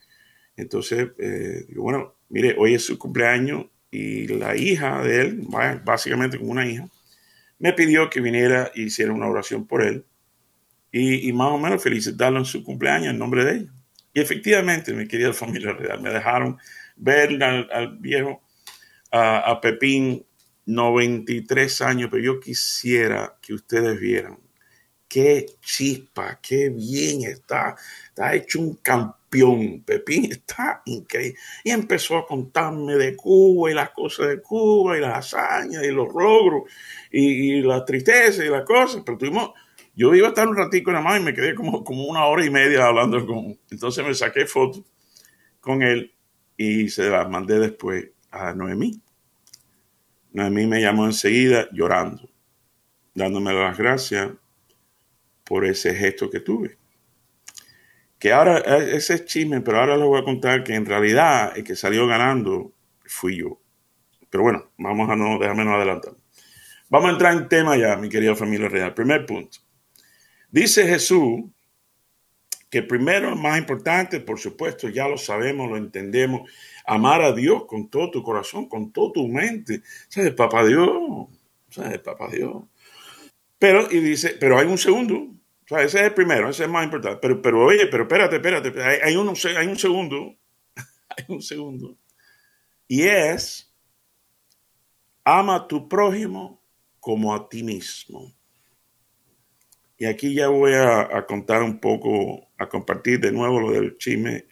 Entonces, 0.55 1.09
eh, 1.19 1.65
digo, 1.69 1.83
bueno, 1.83 2.16
mire, 2.29 2.55
hoy 2.57 2.75
es 2.75 2.85
su 2.85 2.97
cumpleaños 2.97 3.65
y 3.91 4.27
la 4.27 4.55
hija 4.55 5.01
de 5.01 5.21
él, 5.21 5.47
básicamente 5.83 6.37
como 6.37 6.51
una 6.51 6.67
hija, 6.67 6.87
me 7.59 7.73
pidió 7.73 8.09
que 8.09 8.21
viniera 8.21 8.71
y 8.75 8.83
hiciera 8.83 9.13
una 9.13 9.27
oración 9.27 9.65
por 9.65 9.83
él 9.83 10.05
y, 10.91 11.31
más 11.33 11.49
o 11.49 11.57
menos 11.57 11.83
felicitarlo 11.83 12.39
en 12.39 12.45
su 12.45 12.63
cumpleaños 12.63 13.11
en 13.11 13.19
nombre 13.19 13.43
de 13.45 13.57
ella. 13.57 13.71
Y 14.13 14.19
efectivamente, 14.19 14.93
mi 14.93 15.07
querida 15.07 15.33
familia 15.33 15.77
me 16.01 16.09
dejaron 16.09 16.57
ver 16.95 17.41
al, 17.43 17.97
viejo, 17.99 18.41
a, 19.11 19.51
a 19.51 19.61
Pepín, 19.61 20.25
93 20.65 21.81
años, 21.81 22.09
pero 22.11 22.23
yo 22.23 22.39
quisiera 22.39 23.37
que 23.41 23.53
ustedes 23.53 23.99
vieran 23.99 24.37
qué 25.07 25.45
chispa, 25.61 26.39
qué 26.41 26.69
bien 26.69 27.23
está. 27.23 27.75
Está 28.09 28.35
hecho 28.35 28.59
un 28.59 28.75
campeón. 28.75 29.83
Pepín 29.85 30.31
está 30.31 30.81
increíble. 30.85 31.37
Y 31.63 31.71
empezó 31.71 32.17
a 32.17 32.27
contarme 32.27 32.95
de 32.95 33.15
Cuba 33.15 33.71
y 33.71 33.73
las 33.73 33.91
cosas 33.91 34.29
de 34.29 34.41
Cuba 34.41 34.97
y 34.97 35.01
las 35.01 35.33
hazañas 35.33 35.83
y 35.83 35.91
los 35.91 36.07
logros 36.13 36.63
y, 37.11 37.61
la 37.61 37.83
tristeza 37.85 38.43
y 38.43 38.49
las 38.49 38.63
cosas. 38.63 39.03
Pero 39.05 39.17
tuvimos, 39.17 39.51
yo 39.95 40.13
iba 40.15 40.27
a 40.27 40.29
estar 40.29 40.47
un 40.47 40.55
ratico 40.55 40.91
nada 40.91 41.03
más 41.03 41.19
y 41.19 41.23
me 41.23 41.33
quedé 41.33 41.55
como, 41.55 41.83
como 41.83 42.05
una 42.05 42.25
hora 42.25 42.45
y 42.45 42.49
media 42.49 42.85
hablando 42.85 43.25
con 43.25 43.57
Entonces 43.69 44.05
me 44.05 44.13
saqué 44.13 44.45
fotos 44.45 44.83
con 45.59 45.83
él 45.83 46.13
y 46.55 46.89
se 46.89 47.09
las 47.09 47.29
mandé 47.29 47.59
después 47.59 48.09
a 48.31 48.53
Noemí. 48.53 49.01
a 50.37 50.49
mí 50.49 50.65
me 50.65 50.81
llamó 50.81 51.05
enseguida 51.05 51.67
llorando, 51.71 52.29
dándome 53.13 53.53
las 53.53 53.77
gracias 53.77 54.29
por 55.47 55.65
ese 55.65 55.95
gesto 55.95 56.29
que 56.29 56.41
tuve. 56.41 56.77
Que 58.19 58.31
ahora, 58.33 58.59
e, 58.59 58.95
ese 58.95 59.15
es 59.15 59.25
chisme, 59.25 59.61
pero 59.61 59.79
ahora 59.79 59.97
les 59.97 60.05
voy 60.05 60.19
a 60.19 60.23
contar 60.23 60.63
que 60.63 60.75
en 60.75 60.85
realidad 60.85 61.57
el 61.57 61.63
que 61.63 61.75
salió 61.75 62.07
ganando 62.07 62.73
fui 63.05 63.37
yo. 63.37 63.61
Pero 64.29 64.43
bueno, 64.43 64.71
vamos 64.77 65.09
a 65.09 65.15
no, 65.15 65.39
déjame 65.39 65.63
no 65.63 65.75
adelantar. 65.75 66.13
Vamos 66.89 67.09
a 67.09 67.13
entrar 67.13 67.33
en 67.33 67.47
tema 67.47 67.77
ya, 67.77 67.95
mi 67.97 68.09
querida 68.09 68.35
familia 68.35 68.69
real. 68.69 68.93
Primer 68.93 69.25
punto. 69.25 69.59
Dice 70.49 70.87
Jesús 70.87 71.43
que 72.69 72.83
primero, 72.83 73.35
más 73.35 73.57
importante, 73.57 74.19
por 74.19 74.39
supuesto, 74.39 74.89
ya 74.89 75.07
lo 75.07 75.17
sabemos, 75.17 75.69
lo 75.69 75.77
entendemos, 75.77 76.49
amar 76.85 77.21
a 77.21 77.31
Dios 77.31 77.65
con 77.65 77.89
todo 77.89 78.11
tu 78.11 78.23
corazón, 78.23 78.67
con 78.67 78.91
toda 78.91 79.13
tu 79.13 79.27
mente. 79.27 79.81
¿Sabes, 80.09 80.33
papá 80.33 80.65
Dios? 80.65 80.89
¿Sabes, 81.69 81.99
papá 81.99 82.29
Dios? 82.29 82.63
Pero, 83.57 83.89
y 83.89 83.99
dice, 83.99 84.35
pero 84.39 84.59
hay 84.59 84.67
un 84.67 84.77
segundo. 84.77 85.36
O 85.67 85.75
sea, 85.75 85.83
ese 85.83 85.99
es 85.99 86.03
el 86.05 86.13
primero, 86.13 86.49
ese 86.49 86.63
es 86.63 86.69
más 86.69 86.85
importante. 86.85 87.19
Pero, 87.21 87.41
pero 87.41 87.65
oye, 87.65 87.87
pero 87.87 88.03
espérate, 88.03 88.37
espérate, 88.37 88.81
hay, 88.81 88.99
hay, 89.03 89.15
uno, 89.17 89.33
hay 89.57 89.67
un 89.67 89.77
segundo, 89.77 90.37
hay 91.09 91.25
un 91.27 91.41
segundo. 91.41 91.97
Y 92.87 93.03
es, 93.03 93.75
ama 95.25 95.55
a 95.55 95.67
tu 95.67 95.89
prójimo 95.89 96.63
como 97.01 97.35
a 97.35 97.49
ti 97.49 97.63
mismo. 97.63 98.33
Y 99.97 100.05
aquí 100.05 100.33
ya 100.33 100.47
voy 100.47 100.73
a, 100.73 101.25
contar 101.25 101.63
un 101.63 101.79
poco, 101.79 102.47
a 102.57 102.69
compartir 102.69 103.19
de 103.19 103.31
nuevo 103.31 103.59
lo 103.59 103.71
del 103.71 103.97
chisme, 103.97 104.45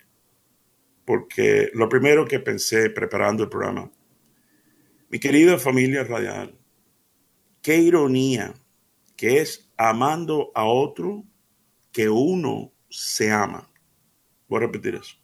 porque 1.06 1.70
lo 1.74 1.88
primero 1.88 2.26
que 2.26 2.40
pensé 2.40 2.90
preparando 2.90 3.44
el 3.44 3.50
programa, 3.50 3.92
mi 5.10 5.20
querida 5.20 5.60
familia 5.60 6.04
radial, 6.04 6.58
qué 7.62 7.78
ironía 7.78 8.54
que 9.16 9.40
es 9.40 9.65
amando 9.78 10.52
a 10.56 10.66
otro 10.66 11.24
que 11.92 12.10
uno 12.10 12.74
se 12.90 13.32
ama. 13.32 13.70
Voy 14.48 14.58
a 14.58 14.66
repetir 14.68 14.96
eso. 14.96 15.16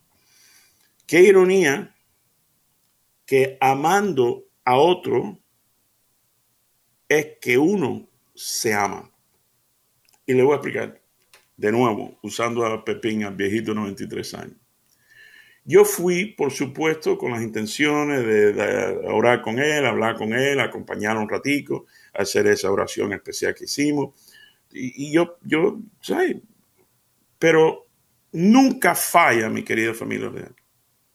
Qué 1.05 1.22
ironía 1.22 1.96
que 3.25 3.58
amando 3.62 4.46
a 4.63 4.77
otro 4.77 5.39
es 7.08 7.38
que 7.41 7.58
uno 7.58 8.10
se 8.34 8.74
ama. 8.74 9.12
Y 10.25 10.34
le 10.34 10.43
voy 10.43 10.53
a 10.53 10.55
explicar 10.55 11.01
de 11.58 11.72
nuevo, 11.72 12.17
usando 12.24 12.65
a 12.65 12.84
Pepín, 12.84 13.24
al 13.24 13.36
viejito 13.36 13.74
93 13.74 14.34
años. 14.34 14.58
Yo 15.63 15.86
fui, 15.86 16.25
por 16.25 16.51
supuesto, 16.51 17.17
con 17.17 17.31
las 17.31 17.43
intenciones 17.43 18.25
de, 18.25 19.08
orar 19.08 19.43
con 19.43 19.60
él, 19.60 19.86
hablar 19.86 20.15
con 20.15 20.34
él, 20.34 20.60
acompañar 20.60 21.17
un 21.17 21.29
ratico, 21.29 21.86
hacer 22.13 22.48
esa 22.48 22.72
oración 22.72 23.13
especial 23.13 23.53
que 23.53 23.65
hicimos. 23.65 24.15
Y, 24.74 25.12
yo, 25.12 25.38
yo, 25.44 25.80
¿sabes? 26.01 26.38
Pero 27.40 27.88
nunca 28.32 28.96
falla, 28.96 29.50
mi 29.50 29.63
querida 29.63 29.94
familia. 29.94 30.32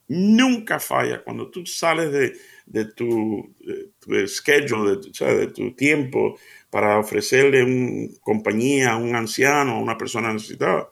Nunca 0.09 0.79
falla 0.79 1.23
cuando 1.25 1.51
tú 1.51 1.67
sales 1.67 2.13
de, 2.67 2.85
tu, 2.87 3.55
schedule, 4.27 4.97
de, 4.97 5.37
de 5.37 5.47
tu 5.49 5.75
tiempo 5.75 6.39
para 6.71 6.99
ofrecerle 6.99 7.65
un, 7.65 8.17
compañía 8.21 8.93
a 8.93 8.97
un 8.97 9.15
anciano, 9.17 9.73
a 9.73 9.81
una 9.81 9.99
persona 9.99 10.33
necesitada. 10.33 10.91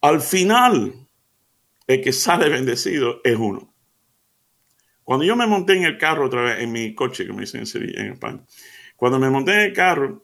Al 0.00 0.20
final, 0.20 0.94
el 1.86 2.00
que 2.00 2.12
sale 2.12 2.48
bendecido 2.48 3.20
es 3.24 3.36
uno. 3.36 3.74
Cuando 5.02 5.24
yo 5.24 5.36
me 5.36 5.46
monté 5.46 5.76
en 5.76 5.84
el 5.84 5.98
carro 5.98 6.26
otra 6.26 6.42
vez, 6.42 6.60
en 6.60 6.72
mi 6.72 6.94
coche 6.94 7.26
que 7.26 7.32
me 7.32 7.42
dicen 7.42 7.64
en 7.74 8.12
España, 8.12 8.44
cuando 8.96 9.18
me 9.18 9.28
monté 9.28 9.52
en 9.52 9.60
el 9.60 9.72
carro 9.72 10.23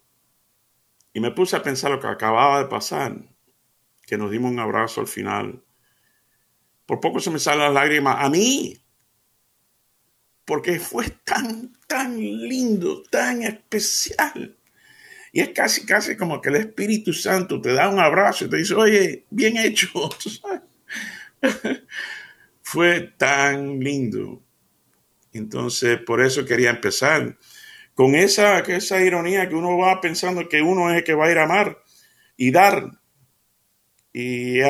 y 1.12 1.21
me 1.21 1.31
puse 1.31 1.57
a 1.57 1.62
pensar 1.62 1.90
lo 1.90 2.00
que 2.00 2.07
acababa 2.07 2.61
de 2.61 2.69
pasar, 2.69 3.17
que 4.07 4.17
nos 4.17 4.31
dimos 4.31 4.52
un 4.52 4.61
abrazo 4.61 5.00
al 5.00 5.09
final, 5.09 5.62
por 6.87 7.00
poco 7.00 7.21
se 7.21 7.31
me 7.31 7.38
salen 7.38 7.61
las 7.61 7.75
lágrimas 7.75 8.17
a 8.19 8.29
mí, 8.29 8.76
porque 10.45 10.81
fue 10.81 11.09
tan, 11.25 11.73
tan 11.87 12.19
lindo, 12.19 13.02
tan 13.05 13.43
especial. 13.43 14.57
Y 15.33 15.40
es 15.40 15.50
casi, 15.50 15.87
casi 15.87 16.17
como 16.17 16.40
que 16.40 16.49
el 16.49 16.57
Espíritu 16.57 17.12
Santo 17.12 17.61
te 17.61 17.73
da 17.73 17.88
un 17.88 18.00
abrazo 18.00 18.45
y 18.47 18.50
te 18.50 18.57
dice, 18.57 18.75
oye, 18.75 19.26
bien 19.31 19.57
hecho. 19.57 19.88
Fue 22.62 23.00
tan 23.17 23.79
lindo. 23.79 24.43
Entonces, 25.33 26.00
por 26.00 26.21
eso 26.21 26.45
quería 26.45 26.71
empezar 26.71 27.38
con 27.94 28.14
esa, 28.14 28.61
esa 28.61 29.00
ironía 29.00 29.49
que 29.49 29.54
uno 29.54 29.76
va 29.76 30.00
pensando 30.00 30.49
que 30.49 30.62
uno 30.62 30.90
es 30.90 30.99
el 30.99 31.04
que 31.04 31.14
va 31.14 31.26
a 31.26 31.30
ir 31.30 31.38
a 31.38 31.44
amar 31.44 31.78
y 32.37 32.50
dar. 32.50 32.90
Y 34.12 34.61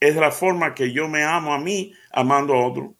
es 0.00 0.16
la 0.16 0.30
forma 0.30 0.74
que 0.74 0.92
yo 0.92 1.08
me 1.08 1.24
amo 1.24 1.52
a 1.52 1.58
mí 1.58 1.92
amando 2.10 2.54
a 2.54 2.66
otro. 2.66 2.94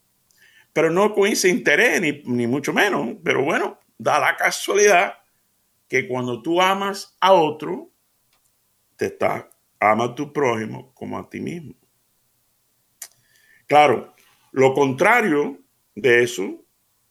Pero 0.73 0.91
no 0.91 1.13
con 1.15 1.29
ese 1.29 1.49
interés, 1.49 2.01
ni, 2.01 2.23
ni 2.25 2.47
mucho 2.47 2.73
menos. 2.73 3.17
Pero 3.23 3.45
bueno, 3.45 3.79
da 3.99 4.19
la 4.19 4.37
casualidad 4.37 5.15
que 5.89 6.09
cuando 6.09 6.43
tú 6.43 6.61
amas 6.61 7.17
a 7.21 7.33
otro, 7.33 7.91
te 8.97 9.07
está, 9.07 9.51
ama 9.79 10.05
a 10.05 10.15
tu 10.15 10.33
prójimo 10.33 10.93
como 10.95 11.19
a 11.19 11.29
ti 11.29 11.41
mismo. 11.41 11.75
Claro, 13.67 14.15
lo 14.53 14.75
contrario 14.75 15.59
de 15.95 16.23
eso 16.23 16.62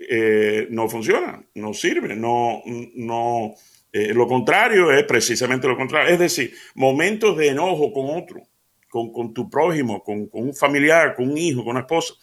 eh, 0.10 0.68
no 0.70 0.90
funciona, 0.90 1.44
no 1.56 1.74
sirve, 1.74 2.16
no, 2.16 2.62
no, 2.96 3.54
eh, 3.92 4.14
lo 4.14 4.28
contrario 4.28 4.92
es 4.92 5.04
precisamente 5.04 5.68
lo 5.68 5.78
contrario, 5.78 6.14
es 6.14 6.20
decir, 6.20 6.54
momentos 6.76 7.38
de 7.38 7.50
enojo 7.50 7.92
con 7.94 8.10
otro, 8.10 8.42
con, 8.90 9.34
tu 9.34 9.50
prójimo, 9.50 10.04
con, 10.04 10.30
un 10.32 10.54
familiar, 10.54 11.16
con 11.16 11.30
un 11.30 11.38
hijo, 11.38 11.64
con 11.64 11.72
una 11.72 11.82
esposa, 11.82 12.14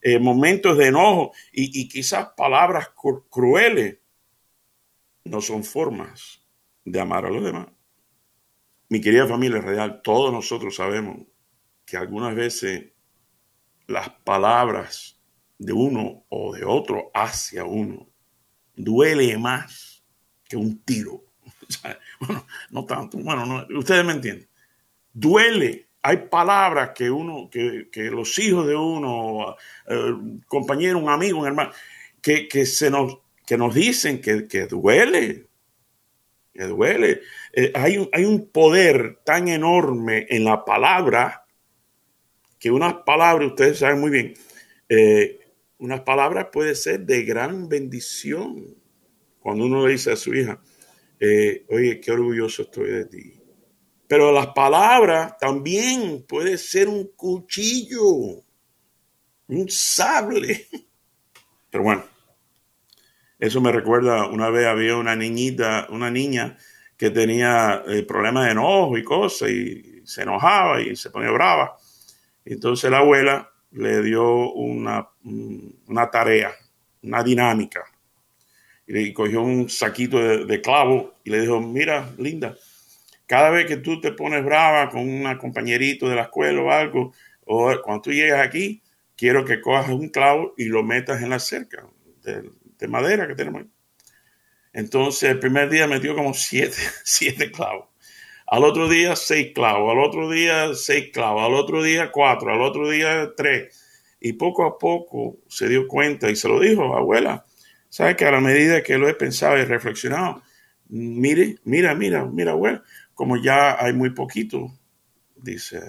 eh, 0.00 0.18
momentos 0.18 0.76
de 0.76 0.88
enojo 0.88 1.32
y, 1.52 1.80
y 1.80 1.88
quizás 1.88 2.28
palabras 2.36 2.90
crueles 3.30 3.98
no 5.24 5.40
son 5.40 5.64
formas 5.64 6.42
de 6.84 7.00
amar 7.00 7.26
a 7.26 7.30
los 7.30 7.44
demás. 7.44 7.68
Mi 8.88 9.00
querida 9.00 9.26
familia 9.26 9.60
real, 9.60 10.02
todos 10.02 10.32
nosotros 10.32 10.76
sabemos 10.76 11.18
que 11.86 11.96
algunas 11.96 12.34
veces 12.34 12.92
las 13.86 14.10
palabras 14.10 15.21
de 15.64 15.72
uno 15.72 16.24
o 16.28 16.54
de 16.54 16.64
otro 16.64 17.10
hacia 17.14 17.64
uno 17.64 18.12
duele 18.74 19.36
más 19.38 20.02
que 20.44 20.56
un 20.56 20.82
tiro. 20.84 21.24
bueno, 22.20 22.46
no 22.70 22.84
tanto, 22.84 23.18
bueno, 23.18 23.66
ustedes 23.76 24.04
me 24.04 24.12
entienden. 24.12 24.48
Duele. 25.12 25.88
Hay 26.04 26.16
palabras 26.28 26.90
que 26.94 27.08
uno, 27.10 27.48
que, 27.48 27.88
los 28.10 28.36
hijos 28.40 28.66
de 28.66 28.74
uno, 28.74 29.54
eh, 29.86 30.14
compañero, 30.46 30.98
un 30.98 31.08
amigo, 31.08 31.38
un 31.38 31.46
hermano, 31.46 31.70
que, 32.20 32.48
que 32.48 32.66
se 32.66 32.90
nos 32.90 33.18
que 33.46 33.56
nos 33.56 33.74
dicen 33.74 34.20
que, 34.20 34.46
que 34.46 34.66
duele, 34.66 35.46
que 36.54 36.64
duele. 36.64 37.20
Eh, 37.52 37.72
hay, 37.74 37.98
un, 37.98 38.08
hay 38.12 38.24
un 38.24 38.48
poder 38.50 39.18
tan 39.24 39.48
enorme 39.48 40.26
en 40.28 40.44
la 40.44 40.64
palabra 40.64 41.44
que 42.58 42.70
unas 42.70 42.94
palabras, 43.04 43.50
ustedes 43.50 43.80
saben 43.80 44.00
muy 44.00 44.10
bien, 44.10 44.34
eh, 44.88 45.41
unas 45.82 46.02
palabras 46.02 46.46
puede 46.52 46.76
ser 46.76 47.00
de 47.00 47.24
gran 47.24 47.68
bendición. 47.68 48.76
Cuando 49.40 49.66
uno 49.66 49.84
le 49.84 49.94
dice 49.94 50.12
a 50.12 50.16
su 50.16 50.32
hija, 50.32 50.62
eh, 51.18 51.66
oye, 51.70 52.00
qué 52.00 52.12
orgulloso 52.12 52.62
estoy 52.62 52.90
de 52.90 53.04
ti. 53.06 53.40
Pero 54.06 54.30
las 54.30 54.46
palabras 54.48 55.36
también 55.38 56.24
puede 56.28 56.56
ser 56.56 56.88
un 56.88 57.08
cuchillo, 57.16 58.44
un 59.48 59.68
sable. 59.68 60.68
Pero 61.68 61.82
bueno, 61.82 62.04
eso 63.40 63.60
me 63.60 63.72
recuerda, 63.72 64.28
una 64.28 64.50
vez 64.50 64.66
había 64.66 64.96
una 64.96 65.16
niñita, 65.16 65.88
una 65.90 66.12
niña 66.12 66.56
que 66.96 67.10
tenía 67.10 67.82
eh, 67.88 68.04
problemas 68.04 68.44
de 68.44 68.52
enojo 68.52 68.96
y 68.96 69.02
cosas, 69.02 69.50
y 69.50 70.02
se 70.04 70.22
enojaba 70.22 70.80
y 70.80 70.94
se 70.94 71.10
ponía 71.10 71.32
brava. 71.32 71.76
Entonces 72.44 72.88
la 72.88 72.98
abuela 72.98 73.51
le 73.72 74.02
dio 74.02 74.52
una, 74.52 75.08
una 75.24 76.10
tarea, 76.10 76.52
una 77.02 77.22
dinámica. 77.22 77.82
Y 78.86 78.92
le 78.92 79.12
cogió 79.12 79.42
un 79.42 79.68
saquito 79.68 80.18
de, 80.18 80.44
de 80.44 80.60
clavo 80.60 81.14
y 81.24 81.30
le 81.30 81.40
dijo, 81.40 81.60
mira, 81.60 82.10
linda, 82.18 82.56
cada 83.26 83.50
vez 83.50 83.66
que 83.66 83.78
tú 83.78 84.00
te 84.00 84.12
pones 84.12 84.44
brava 84.44 84.90
con 84.90 85.00
un 85.08 85.36
compañerito 85.38 86.08
de 86.08 86.16
la 86.16 86.22
escuela 86.22 86.60
o 86.60 86.70
algo, 86.70 87.14
o 87.46 87.72
cuando 87.82 88.02
tú 88.02 88.12
llegas 88.12 88.46
aquí, 88.46 88.82
quiero 89.16 89.44
que 89.44 89.60
cojas 89.60 89.88
un 89.88 90.08
clavo 90.08 90.54
y 90.56 90.66
lo 90.66 90.82
metas 90.82 91.22
en 91.22 91.30
la 91.30 91.38
cerca 91.38 91.86
del, 92.22 92.50
de 92.78 92.88
madera 92.88 93.26
que 93.26 93.34
tenemos. 93.34 93.64
Entonces, 94.72 95.30
el 95.30 95.38
primer 95.38 95.70
día 95.70 95.86
metió 95.86 96.14
como 96.14 96.34
siete, 96.34 96.76
siete 97.04 97.50
clavos. 97.50 97.88
Al 98.52 98.64
otro 98.64 98.86
día, 98.86 99.16
seis 99.16 99.52
clavos. 99.54 99.90
Al 99.90 99.98
otro 99.98 100.30
día, 100.30 100.74
seis 100.74 101.10
clavos. 101.10 101.42
Al 101.42 101.54
otro 101.54 101.82
día, 101.82 102.10
cuatro. 102.12 102.52
Al 102.52 102.60
otro 102.60 102.90
día, 102.90 103.32
tres. 103.34 103.82
Y 104.20 104.34
poco 104.34 104.66
a 104.66 104.76
poco 104.76 105.38
se 105.48 105.70
dio 105.70 105.88
cuenta 105.88 106.30
y 106.30 106.36
se 106.36 106.48
lo 106.48 106.60
dijo, 106.60 106.94
abuela, 106.94 107.46
¿Sabe 107.88 108.14
que 108.14 108.26
a 108.26 108.30
la 108.30 108.40
medida 108.40 108.82
que 108.82 108.98
lo 108.98 109.08
he 109.08 109.14
pensado 109.14 109.58
y 109.58 109.64
reflexionado, 109.64 110.42
mire, 110.88 111.56
mira, 111.64 111.94
mira, 111.94 112.26
mira, 112.26 112.52
bueno, 112.54 112.82
como 113.14 113.38
ya 113.38 113.82
hay 113.82 113.94
muy 113.94 114.10
poquito, 114.10 114.70
dice, 115.36 115.80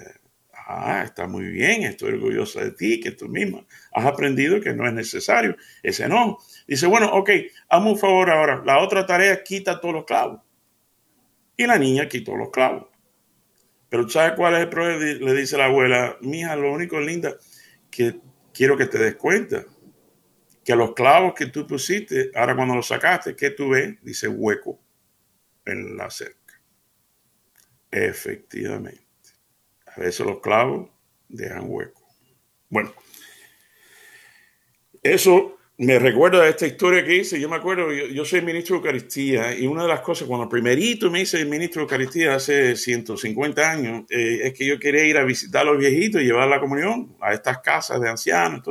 ah, 0.66 1.02
está 1.04 1.26
muy 1.26 1.44
bien, 1.48 1.82
estoy 1.82 2.14
orgulloso 2.14 2.60
de 2.60 2.72
ti, 2.72 3.00
que 3.00 3.10
tú 3.10 3.28
misma 3.28 3.66
has 3.92 4.06
aprendido 4.06 4.60
que 4.60 4.72
no 4.74 4.86
es 4.86 4.94
necesario 4.94 5.56
ese 5.82 6.08
no. 6.08 6.38
Dice, 6.66 6.86
bueno, 6.86 7.10
ok, 7.12 7.30
hazme 7.68 7.90
un 7.90 7.98
favor 7.98 8.30
ahora, 8.30 8.62
la 8.64 8.78
otra 8.80 9.04
tarea 9.06 9.42
quita 9.42 9.80
todos 9.80 9.94
los 9.94 10.04
clavos. 10.04 10.40
Y 11.56 11.66
la 11.66 11.78
niña 11.78 12.08
quitó 12.08 12.36
los 12.36 12.50
clavos. 12.50 12.88
Pero 13.88 14.08
¿sabes 14.08 14.32
cuál 14.36 14.54
es 14.54 14.60
el 14.60 14.68
problema? 14.68 14.98
Le 14.98 15.34
dice 15.34 15.56
la 15.56 15.66
abuela, 15.66 16.16
mija, 16.20 16.56
lo 16.56 16.72
único 16.72 17.00
linda 17.00 17.36
que 17.90 18.18
quiero 18.52 18.76
que 18.76 18.86
te 18.86 18.98
des 18.98 19.14
cuenta, 19.14 19.64
que 20.64 20.74
los 20.74 20.94
clavos 20.94 21.34
que 21.34 21.46
tú 21.46 21.66
pusiste, 21.66 22.30
ahora 22.34 22.56
cuando 22.56 22.74
los 22.74 22.88
sacaste, 22.88 23.36
¿qué 23.36 23.50
tú 23.50 23.70
ves? 23.70 23.96
Dice 24.02 24.26
hueco 24.26 24.80
en 25.64 25.96
la 25.96 26.10
cerca. 26.10 26.60
Efectivamente. 27.90 29.04
A 29.86 30.00
veces 30.00 30.26
los 30.26 30.40
clavos 30.40 30.90
dejan 31.28 31.66
hueco. 31.66 32.02
Bueno, 32.68 32.92
eso 35.02 35.58
me 35.76 35.98
recuerda 35.98 36.48
esta 36.48 36.66
historia 36.66 37.04
que 37.04 37.16
hice. 37.16 37.40
Yo 37.40 37.48
me 37.48 37.56
acuerdo, 37.56 37.90
yo, 37.92 38.24
soy 38.24 38.42
ministro 38.42 38.76
de 38.76 38.78
Eucaristía 38.78 39.58
y 39.58 39.66
una 39.66 39.82
de 39.82 39.88
las 39.88 40.00
cosas, 40.00 40.28
cuando 40.28 40.48
primerito 40.48 41.10
me 41.10 41.22
hice 41.22 41.44
ministro 41.44 41.80
de 41.80 41.84
Eucaristía 41.84 42.34
hace 42.34 42.76
150 42.76 43.70
años, 43.70 44.04
eh, 44.08 44.40
es 44.44 44.52
que 44.54 44.66
yo 44.66 44.78
quería 44.78 45.04
ir 45.04 45.16
a 45.18 45.24
visitar 45.24 45.62
a 45.62 45.64
los 45.64 45.78
viejitos 45.78 46.22
y 46.22 46.26
llevar 46.26 46.48
la 46.48 46.60
comunión 46.60 47.16
a 47.20 47.32
estas 47.32 47.58
casas 47.58 48.00
de 48.00 48.08
ancianos. 48.08 48.62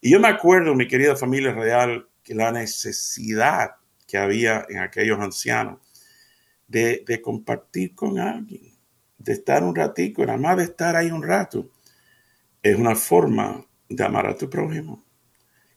Y 0.00 0.10
yo 0.10 0.20
me 0.20 0.28
acuerdo, 0.28 0.74
mi 0.74 0.86
querida 0.86 1.16
familia 1.16 1.52
real, 1.52 2.06
que 2.22 2.34
la 2.34 2.52
necesidad 2.52 3.76
que 4.06 4.18
había 4.18 4.66
en 4.68 4.78
aquellos 4.78 5.20
ancianos 5.20 5.78
de, 6.68 7.02
de 7.06 7.20
compartir 7.22 7.94
con 7.94 8.18
alguien, 8.18 8.74
de 9.18 9.32
estar 9.32 9.62
un 9.62 9.74
ratico, 9.74 10.24
nada 10.24 10.38
más 10.38 10.56
de 10.58 10.64
estar 10.64 10.96
ahí 10.96 11.10
un 11.10 11.22
rato, 11.22 11.70
es 12.62 12.76
una 12.76 12.94
forma 12.94 13.64
de 13.88 14.04
amar 14.04 14.26
a 14.26 14.36
tu 14.36 14.48
prójimo. 14.50 15.04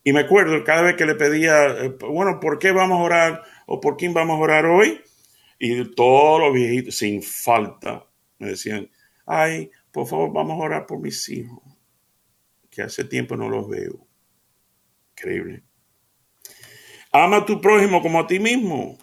Y 0.04 0.12
me 0.12 0.22
acuerdo 0.22 0.64
cada 0.64 0.82
vez 0.82 0.96
que 0.96 1.06
le 1.06 1.16
pedía, 1.16 1.68
eh, 1.68 1.90
bueno, 2.00 2.40
¿por 2.40 2.60
qué 2.60 2.72
vamos 2.72 3.00
a 3.00 3.04
orar 3.04 3.44
o 3.66 3.80
por 3.80 3.96
quién 3.96 4.14
vamos 4.14 4.38
a 4.38 4.42
orar 4.42 4.66
hoy? 4.66 5.02
Y 5.60 5.84
todos 5.96 6.42
los 6.42 6.54
viejitos, 6.54 6.98
sin 6.98 7.24
falta, 7.24 8.06
me 8.38 8.50
decían, 8.50 8.90
ay, 9.26 9.72
por 9.92 10.08
favor, 10.08 10.34
vamos 10.34 10.60
a 10.60 10.66
orar 10.66 10.86
por 10.86 11.00
mis 11.00 11.30
hijos, 11.30 11.60
que 12.70 12.82
hace 12.82 13.06
tiempo 13.06 13.38
no 13.38 13.48
los 13.48 13.70
veo. 13.70 14.06
Increíble. 15.12 15.64
Ama 17.12 17.38
a 17.38 17.46
tu 17.46 17.62
prójimo 17.62 18.02
como 18.02 18.20
a 18.20 18.28
ti 18.28 18.40
mismo. 18.40 18.98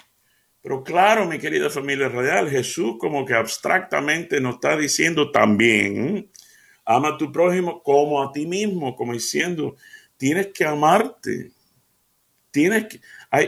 Pero 0.62 0.84
claro, 0.84 1.24
mi 1.26 1.38
querida 1.38 1.70
familia 1.70 2.08
radial, 2.08 2.50
Jesús 2.50 2.96
como 2.98 3.24
que 3.24 3.34
abstractamente 3.34 4.40
nos 4.40 4.56
está 4.56 4.76
diciendo 4.76 5.30
también, 5.30 6.30
ama 6.84 7.10
a 7.10 7.16
tu 7.16 7.32
prójimo 7.32 7.82
como 7.82 8.22
a 8.22 8.32
ti 8.32 8.46
mismo, 8.46 8.94
como 8.94 9.14
diciendo, 9.14 9.76
tienes 10.20 10.48
que 10.48 10.66
amarte. 10.66 11.50
Tienes 12.50 12.86
que, 12.86 13.00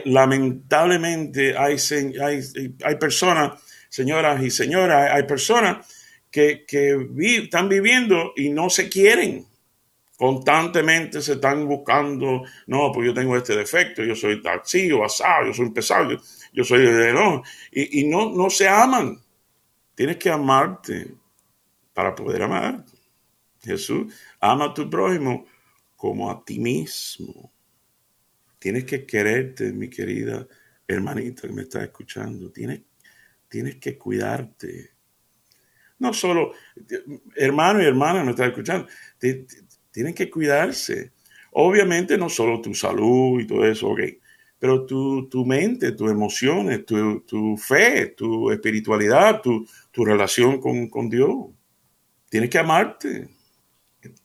lamentablemente 0.06 1.54
hay, 1.56 1.76
hay, 2.22 2.40
hay 2.82 2.96
personas, 2.96 3.60
señoras 3.90 4.42
y 4.42 4.50
señoras, 4.50 5.10
hay 5.12 5.24
personas 5.24 5.86
que, 6.30 6.64
que 6.66 6.96
están 7.42 7.68
viviendo 7.68 8.32
y 8.36 8.48
no 8.48 8.70
se 8.70 8.88
quieren 8.88 9.46
constantemente 10.16 11.20
se 11.20 11.32
están 11.32 11.66
buscando, 11.66 12.44
no, 12.68 12.92
pues 12.92 13.08
yo 13.08 13.12
tengo 13.12 13.36
este 13.36 13.56
defecto, 13.56 14.04
yo 14.04 14.14
soy 14.14 14.40
así 14.44 14.92
o 14.92 15.04
asado, 15.04 15.46
yo 15.46 15.52
soy 15.52 15.70
pesado, 15.70 16.16
yo, 16.52 16.62
soy 16.62 16.82
de 16.82 17.12
no, 17.12 17.42
y, 17.72 18.00
y, 18.00 18.06
no, 18.06 18.30
no 18.30 18.48
se 18.48 18.68
aman. 18.68 19.18
Tienes 19.96 20.18
que 20.18 20.30
amarte 20.30 21.12
para 21.92 22.14
poder 22.14 22.42
amar. 22.42 22.84
Jesús, 23.64 24.14
ama 24.38 24.66
a 24.66 24.74
tu 24.74 24.88
prójimo 24.88 25.44
como 26.02 26.28
a 26.32 26.44
ti 26.44 26.58
mismo. 26.58 27.52
Tienes 28.58 28.82
que 28.86 29.06
quererte, 29.06 29.72
mi 29.72 29.88
querida 29.88 30.48
hermanita 30.84 31.46
que 31.46 31.54
me 31.54 31.62
está 31.62 31.84
escuchando. 31.84 32.50
Tienes, 32.50 32.80
tienes 33.46 33.76
que 33.76 33.96
cuidarte. 33.96 34.94
No 36.00 36.12
solo, 36.12 36.54
hermano 37.36 37.80
y 37.80 37.86
hermana 37.86 38.24
me 38.24 38.32
está 38.32 38.46
escuchando 38.46 38.88
tienen 39.92 40.12
que 40.12 40.28
cuidarse. 40.28 41.12
Obviamente 41.52 42.18
no 42.18 42.28
solo 42.28 42.60
tu 42.60 42.74
salud 42.74 43.40
y 43.40 43.46
todo 43.46 43.64
eso, 43.64 43.90
ok, 43.90 44.00
pero 44.58 44.84
tu, 44.84 45.28
tu 45.28 45.46
mente, 45.46 45.92
tus 45.92 46.10
emociones, 46.10 46.84
tu, 46.84 47.20
tu, 47.20 47.56
fe, 47.56 48.08
tu 48.08 48.50
espiritualidad, 48.50 49.40
tu, 49.40 49.64
tu 49.92 50.04
relación 50.04 50.60
con, 50.60 50.88
con, 50.88 51.08
Dios. 51.08 51.30
Tienes 52.28 52.50
que 52.50 52.58
amarte. 52.58 53.28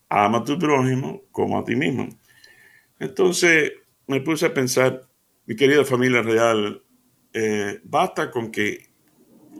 Ama 0.09 0.39
a 0.39 0.43
tu 0.43 0.57
prójimo 0.57 1.23
como 1.31 1.59
a 1.59 1.63
ti 1.63 1.75
mismo. 1.75 2.07
Entonces 2.99 3.73
me 4.07 4.21
puse 4.21 4.45
a 4.45 4.53
pensar, 4.53 5.01
mi 5.45 5.55
querida 5.55 5.83
familia 5.83 6.21
real, 6.21 6.81
eh, 7.33 7.79
basta 7.83 8.31
con 8.31 8.51
que 8.51 8.89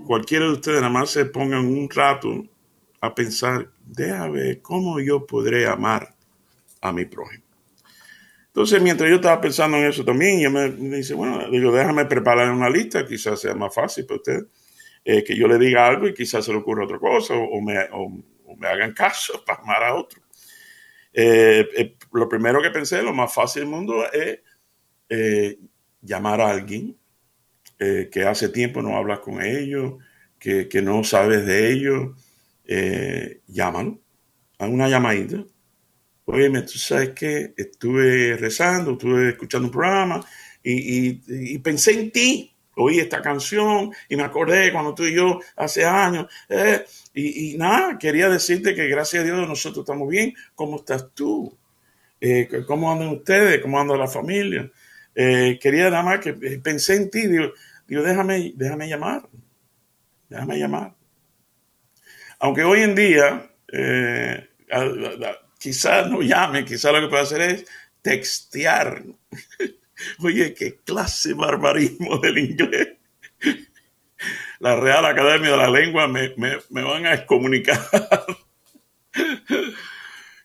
cualquiera 0.05 0.45
de 0.45 0.53
ustedes 0.53 0.81
nada 0.81 0.91
más 0.91 1.09
se 1.09 1.25
pongan 1.25 1.65
un 1.65 1.89
rato 1.89 2.45
a 3.01 3.13
pensar 3.13 3.69
déjame 3.87 4.31
ver 4.31 4.61
cómo 4.61 4.99
yo 4.99 5.25
podré 5.25 5.67
amar 5.67 6.15
a 6.81 6.91
mi 6.91 7.05
prójimo. 7.05 7.43
Entonces, 8.47 8.81
mientras 8.81 9.09
yo 9.09 9.17
estaba 9.17 9.39
pensando 9.39 9.77
en 9.77 9.85
eso 9.85 10.03
también, 10.03 10.39
yo 10.39 10.49
me, 10.49 10.69
dice, 10.69 11.13
bueno, 11.13 11.49
digo, 11.51 11.71
déjame 11.71 12.05
preparar 12.05 12.51
una 12.51 12.69
lista, 12.69 13.05
quizás 13.05 13.39
sea 13.39 13.53
más 13.53 13.73
fácil 13.73 14.05
para 14.05 14.17
usted, 14.17 14.47
eh, 15.05 15.23
que 15.23 15.35
yo 15.35 15.47
le 15.47 15.59
diga 15.59 15.87
algo 15.87 16.07
y 16.07 16.13
quizás 16.13 16.43
se 16.43 16.51
le 16.51 16.57
ocurra 16.57 16.85
otra 16.85 16.97
cosa 16.97 17.35
o, 17.35 17.61
me, 17.61 17.75
me, 18.57 18.67
hagan 18.67 18.93
caso 18.93 19.43
para 19.45 19.61
amar 19.61 19.83
a 19.83 19.93
otro. 19.95 20.21
Eh, 21.19 21.67
eh, 21.75 21.97
lo 22.13 22.29
primero 22.29 22.61
que 22.61 22.69
pensé, 22.69 23.01
lo 23.01 23.11
más 23.11 23.33
fácil 23.33 23.63
del 23.63 23.71
mundo 23.71 24.05
es 24.11 24.39
llamar 26.01 26.41
a 26.41 26.51
alguien 26.51 26.95
que 27.77 28.25
hace 28.25 28.49
tiempo 28.49 28.81
no 28.81 28.97
hablas 28.97 29.19
con 29.19 29.41
ellos, 29.41 29.95
que, 30.39 30.67
que 30.67 30.81
no 30.81 31.03
sabes 31.03 31.45
de 31.45 31.71
ellos, 31.71 32.09
eh, 32.65 33.41
llámalo, 33.47 33.99
haz 34.59 34.69
una 34.69 34.89
llamadita. 34.89 35.43
Oye, 36.25 36.49
tú 36.63 36.77
sabes 36.77 37.11
que 37.11 37.53
estuve 37.55 38.35
rezando, 38.37 38.91
estuve 38.91 39.29
escuchando 39.29 39.67
un 39.67 39.71
programa 39.71 40.25
y, 40.61 41.57
pensé 41.59 41.99
en 41.99 42.11
ti. 42.11 42.56
Oí 42.79 42.99
esta 42.99 43.23
canción 43.23 43.91
y 44.07 44.15
me 44.15 44.23
acordé 44.23 44.71
cuando 44.71 44.93
tú 44.93 45.03
y 45.03 45.15
yo 45.15 45.39
hace 45.55 45.83
años. 45.83 46.27
Eh, 46.47 46.85
y, 47.15 47.57
nada, 47.57 47.97
quería 47.97 48.29
decirte 48.29 48.75
que 48.75 48.87
gracias 48.87 49.23
a 49.23 49.25
Dios 49.25 49.47
nosotros 49.47 49.83
estamos 49.83 50.07
bien. 50.07 50.35
¿Cómo 50.53 50.77
estás 50.77 51.07
tú? 51.15 51.57
Eh, 52.21 52.47
¿Cómo 52.67 52.91
andan 52.91 53.09
ustedes? 53.09 53.61
¿Cómo 53.63 53.79
anda 53.79 53.97
la 53.97 54.07
familia? 54.07 54.71
Eh, 55.15 55.57
quería 55.59 55.89
nada 55.89 56.03
más 56.03 56.19
que 56.19 56.33
pensé 56.33 56.97
en 56.97 57.09
ti. 57.09 57.25
Digo, 57.25 57.51
digo 57.87 58.03
déjame, 58.03 58.53
déjame 58.55 58.87
llamar. 58.87 59.27
Déjame 60.29 60.59
llamar. 60.59 60.93
Aunque 62.39 62.63
hoy 62.63 62.81
en 62.81 62.93
día, 62.93 63.49
quizás 65.57 66.11
no 66.11 66.21
llame, 66.21 66.63
quizás 66.63 66.93
lo 66.93 67.01
que 67.01 67.07
puede 67.07 67.23
hacer 67.23 67.41
es 67.41 67.65
textear. 68.03 69.03
Oye, 70.19 70.53
qué 70.53 70.77
clase 70.83 71.29
de 71.29 71.35
barbarismo 71.35 72.17
del 72.19 72.37
inglés. 72.37 72.89
La 74.59 74.75
Real 74.75 75.05
Academia 75.05 75.51
de 75.51 75.57
la 75.57 75.69
Lengua 75.69 76.07
me, 76.07 76.33
van 76.69 77.05
a 77.05 77.13
excomunicar. 77.13 77.79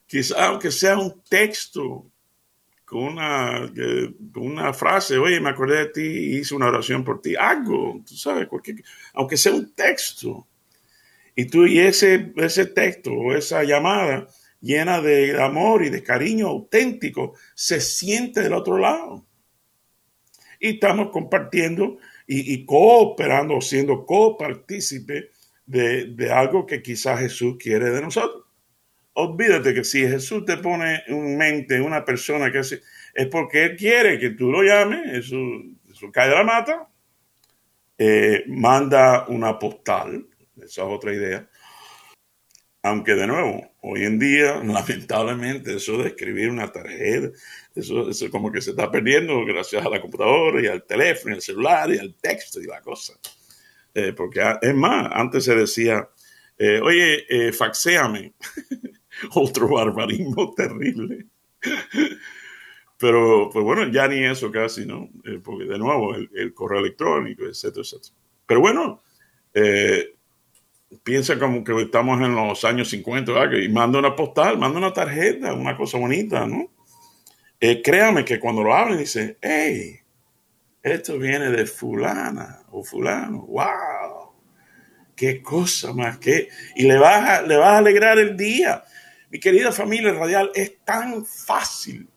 quizás 0.07 0.38
aunque 0.38 0.71
sea 0.71 0.99
un 0.99 1.23
texto 1.23 2.11
con 2.85 3.05
una, 3.05 3.73
una 4.35 4.75
frase, 4.75 5.17
oye, 5.17 5.41
me 5.41 5.49
acordé 5.49 5.79
de 5.79 5.87
ti 5.87 6.03
y 6.03 6.38
hice 6.38 6.55
una 6.55 6.67
oración 6.67 7.03
por 7.05 7.23
ti, 7.23 7.35
algo, 7.35 8.03
tú 8.07 8.15
sabes, 8.15 8.47
aunque 9.15 9.37
sea 9.38 9.53
un 9.53 9.75
texto 9.75 10.47
y 11.35 11.47
tú 11.47 11.67
y 11.67 11.79
ese, 11.79 12.33
ese 12.37 12.67
texto 12.67 13.12
o 13.12 13.33
esa 13.33 13.65
llamada 13.65 14.29
llena 14.61 15.01
de 15.01 15.43
amor 15.43 15.85
y 15.85 15.91
de 15.91 16.03
cariño 16.03 16.49
auténtico 16.49 17.35
se 17.55 17.81
siente 17.81 18.41
del 18.41 18.53
otro 18.53 18.79
lado. 18.79 19.27
Y 20.62 20.75
estamos 20.75 21.11
compartiendo 21.11 21.98
y, 22.27 22.64
cooperando, 22.64 23.61
siendo 23.61 24.07
copartícipe 24.07 25.31
de, 25.66 26.07
de 26.07 26.33
algo 26.33 26.64
que 26.64 26.81
quizás 26.81 27.20
Jesús 27.20 27.57
quiere 27.59 27.90
de 27.90 28.01
nosotros. 28.01 28.44
Olvídate 29.14 29.75
que 29.75 29.85
si 29.85 30.01
Jesús 30.01 30.44
te 30.46 30.57
pone 30.57 31.03
en 31.07 31.37
mente 31.37 31.81
una 31.81 32.05
persona 32.05 32.51
que 32.51 32.61
es, 32.61 32.81
es 33.12 33.27
porque 33.27 33.64
Él 33.64 33.77
quiere 33.77 34.18
que 34.18 34.31
tú 34.31 34.51
lo 34.51 34.62
llames, 34.62 35.01
eso, 35.12 35.37
eso 35.92 36.11
cae 36.11 36.31
de 36.31 36.37
la 36.37 36.44
mata, 36.44 36.88
eh, 37.98 38.44
manda 38.46 39.27
una 39.29 39.59
postal 39.59 40.27
esa 40.64 40.83
es 40.83 40.88
otra 40.88 41.12
idea. 41.12 41.48
Aunque 42.85 43.14
de 43.14 43.29
nuevo, 43.29 43.75
hoy 43.81 44.05
en 44.05 44.18
día, 44.18 44.61
lamentablemente, 44.64 45.77
eso 45.77 45.99
de 45.99 46.09
escribir 46.09 46.51
una 46.51 46.71
tarjeta, 46.71 47.31
eso, 47.75 48.11
eso 48.11 48.31
como 48.31 48.51
que 48.51 48.61
se 48.61 48.71
está 48.71 48.90
perdiendo 48.90 49.45
gracias 49.45 49.87
a 49.87 49.88
la 49.88 50.01
computadora 50.01 50.61
y 50.61 50.66
al 50.66 50.85
teléfono 50.85 51.35
y 51.35 51.37
al 51.37 51.42
celular 51.42 51.90
y 51.92 51.99
al 51.99 52.14
texto 52.14 52.61
y 52.61 52.66
la 52.66 52.81
cosa. 52.81 53.14
Eh, 53.95 54.12
porque 54.14 54.42
es 54.61 54.75
más, 54.75 55.11
antes 55.12 55.45
se 55.45 55.55
decía, 55.55 56.09
eh, 56.59 56.81
oye, 56.83 57.25
eh, 57.29 57.53
faxéame. 57.53 58.35
Otro 59.35 59.68
barbarismo 59.68 60.53
terrible. 60.57 61.27
Pero, 62.99 63.51
pues 63.53 63.64
bueno, 63.64 63.87
ya 63.88 64.09
ni 64.09 64.25
eso 64.25 64.51
casi, 64.51 64.87
¿no? 64.87 65.09
Porque 65.45 65.64
de 65.64 65.79
nuevo, 65.79 66.14
el, 66.14 66.55
correo 66.55 66.81
electrónico, 66.81 67.45
etcétera, 67.45 67.83
etcétera. 67.83 68.14
Pero 68.47 68.61
bueno, 68.61 69.03
piensa 71.03 71.39
como 71.39 71.65
que 71.65 71.81
estamos 71.83 72.21
en 72.21 72.35
los 72.35 72.65
años 72.65 72.91
50, 72.91 73.33
¿verdad? 73.33 73.59
Y 73.59 73.69
manda 73.69 73.99
una 73.99 74.15
postal, 74.15 74.59
manda 74.59 74.79
una 74.79 74.93
tarjeta, 74.93 75.55
una 75.55 75.77
cosa 75.77 75.99
bonita, 75.99 76.47
¿no? 76.47 76.71
Eh, 77.61 77.81
créame 77.83 78.25
que 78.25 78.41
cuando 78.41 78.63
lo 78.63 78.75
hablen 78.75 78.99
dice, 78.99 79.39
hey, 79.41 80.01
esto 80.83 81.19
viene 81.19 81.51
de 81.51 81.65
fulana 81.65 82.63
o 82.71 82.83
fulano, 82.83 83.47
wow, 83.47 84.33
qué 85.15 85.41
cosa 85.41 85.93
más, 85.93 86.19
que 86.19 86.49
y 86.75 86.83
le 86.83 86.99
vas, 86.99 87.29
a, 87.29 87.43
le 87.43 87.57
vas 87.57 87.75
a 87.75 87.79
alegrar 87.79 88.19
el 88.19 88.37
día. 88.37 88.83
Mi 89.31 89.39
querida 89.39 89.73
familia 89.73 90.13
radial, 90.13 90.51
es 90.55 90.85
tan 90.85 91.25
fácil. 91.25 92.09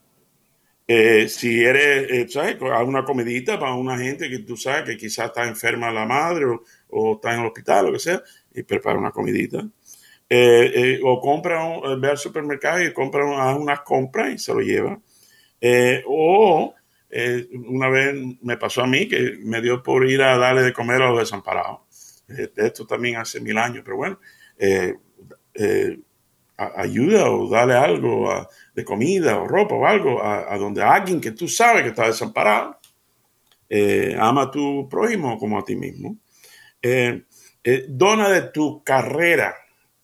Eh, 0.87 1.27
si 1.29 1.63
eres, 1.63 2.11
eh, 2.11 2.27
¿sabes? 2.29 2.57
Una 2.61 3.03
comidita 3.03 3.59
para 3.59 3.73
una 3.73 3.97
gente 3.97 4.29
que 4.29 4.39
tú 4.39 4.55
sabes 4.55 4.83
que 4.83 4.97
quizás 4.97 5.27
está 5.27 5.47
enferma 5.47 5.91
la 5.91 6.05
madre 6.05 6.45
o, 6.89 7.13
está 7.15 7.33
en 7.33 7.41
el 7.41 7.47
hospital, 7.47 7.87
lo 7.87 7.93
que 7.93 7.99
sea, 7.99 8.21
y 8.55 8.63
prepara 8.63 8.97
una 8.97 9.11
comidita. 9.11 9.67
Eh, 10.27 10.99
o 11.03 11.19
compra, 11.19 11.63
un, 11.63 12.01
ve 12.01 12.09
al 12.09 12.17
supermercado 12.17 12.81
y 12.81 12.93
compra 12.93 13.25
unas 13.55 13.81
compras 13.81 14.33
y 14.33 14.37
se 14.37 14.53
lo 14.53 14.61
lleva. 14.61 14.99
o 16.07 16.73
una 17.69 17.89
vez 17.89 18.15
me 18.41 18.57
pasó 18.57 18.81
a 18.81 18.87
mí 18.87 19.07
que 19.07 19.37
me 19.43 19.61
dio 19.61 19.81
por 19.81 20.09
ir 20.09 20.21
a 20.21 20.37
darle 20.37 20.63
de 20.63 20.73
comer 20.73 21.01
a 21.01 21.09
los 21.09 21.19
desamparados. 21.19 22.23
esto 22.27 22.85
también 22.85 23.17
hace 23.17 23.39
mil 23.39 23.57
años, 23.57 23.83
pero 23.85 23.97
bueno 23.97 24.19
ayuda 26.57 27.29
o 27.31 27.49
dale 27.49 27.73
algo 27.73 28.47
de 28.73 28.85
comida 28.85 29.37
o 29.39 29.47
ropa 29.47 29.75
o 29.75 29.85
algo 29.85 30.23
a, 30.23 30.57
donde 30.57 30.81
alguien 30.81 31.19
que 31.19 31.31
tú 31.31 31.47
sabes 31.47 31.83
que 31.83 31.89
está 31.89 32.07
desamparado. 32.07 32.79
Eh, 33.67 34.15
ama 34.19 34.43
a 34.43 34.51
tu 34.51 34.87
prójimo 34.87 35.37
como 35.37 35.57
a 35.57 35.65
ti 35.65 35.75
mismo. 35.75 36.17
Eh, 36.81 37.23
eh, 37.65 37.85
dona 37.89 38.29
de 38.29 38.43
tu 38.43 38.81
carrera, 38.83 39.55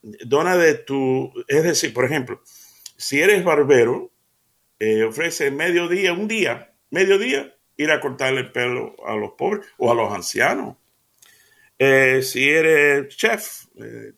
dona 0.02 0.58
de 0.58 0.74
tu, 0.74 1.32
es 1.48 1.64
decir, 1.64 1.94
por 1.94 2.04
ejemplo, 2.04 2.42
si 2.98 3.22
eres 3.22 3.44
barbero, 3.44 4.12
ofrece 5.08 5.52
medio 5.52 5.88
día, 5.88 6.12
un 6.12 6.28
día, 6.28 6.74
medio 6.90 7.18
día, 7.18 7.56
ir 7.78 7.92
a 7.92 8.02
cortarle 8.02 8.42
el 8.42 8.52
pelo 8.52 8.96
a 9.06 9.16
los 9.16 9.32
pobres 9.38 9.66
o 9.78 9.92
a 9.92 9.96
los 9.96 10.12
ancianos. 10.12 10.76
si 11.78 12.50
eres 12.50 13.16
chef, 13.16 13.66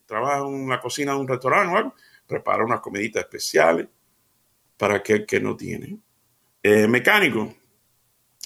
trabajas 0.05 0.43
en 0.47 0.69
la 0.69 0.79
cocina 0.79 1.11
de 1.13 1.19
un 1.19 1.27
restaurante 1.27 1.73
o 1.73 1.77
algo, 1.77 1.95
prepara 2.25 2.63
unas 2.63 2.79
comiditas 2.79 3.23
especiales 3.23 3.87
para 4.77 4.95
aquel 4.95 5.25
que 5.25 5.39
no 5.39 5.55
tiene. 5.55 5.97
Eh, 6.61 6.87
mecánico. 6.87 7.53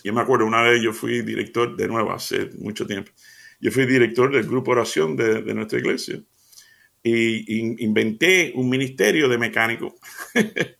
Yo 0.03 0.13
me 0.13 0.21
acuerdo 0.21 0.45
una 0.45 0.61
vez 0.61 0.81
yo 0.81 0.93
fui 0.93 1.21
director, 1.21 1.75
de 1.75 1.87
nuevo, 1.87 2.11
hace 2.11 2.49
mucho 2.59 2.85
tiempo, 2.85 3.11
yo 3.59 3.71
fui 3.71 3.85
director 3.85 4.31
del 4.31 4.47
grupo 4.47 4.71
oración 4.71 5.15
de, 5.15 5.41
nuestra 5.53 5.79
iglesia 5.79 6.21
y, 7.03 7.83
inventé 7.83 8.51
un 8.55 8.69
ministerio 8.69 9.27
de 9.27 9.37
mecánicos 9.37 9.93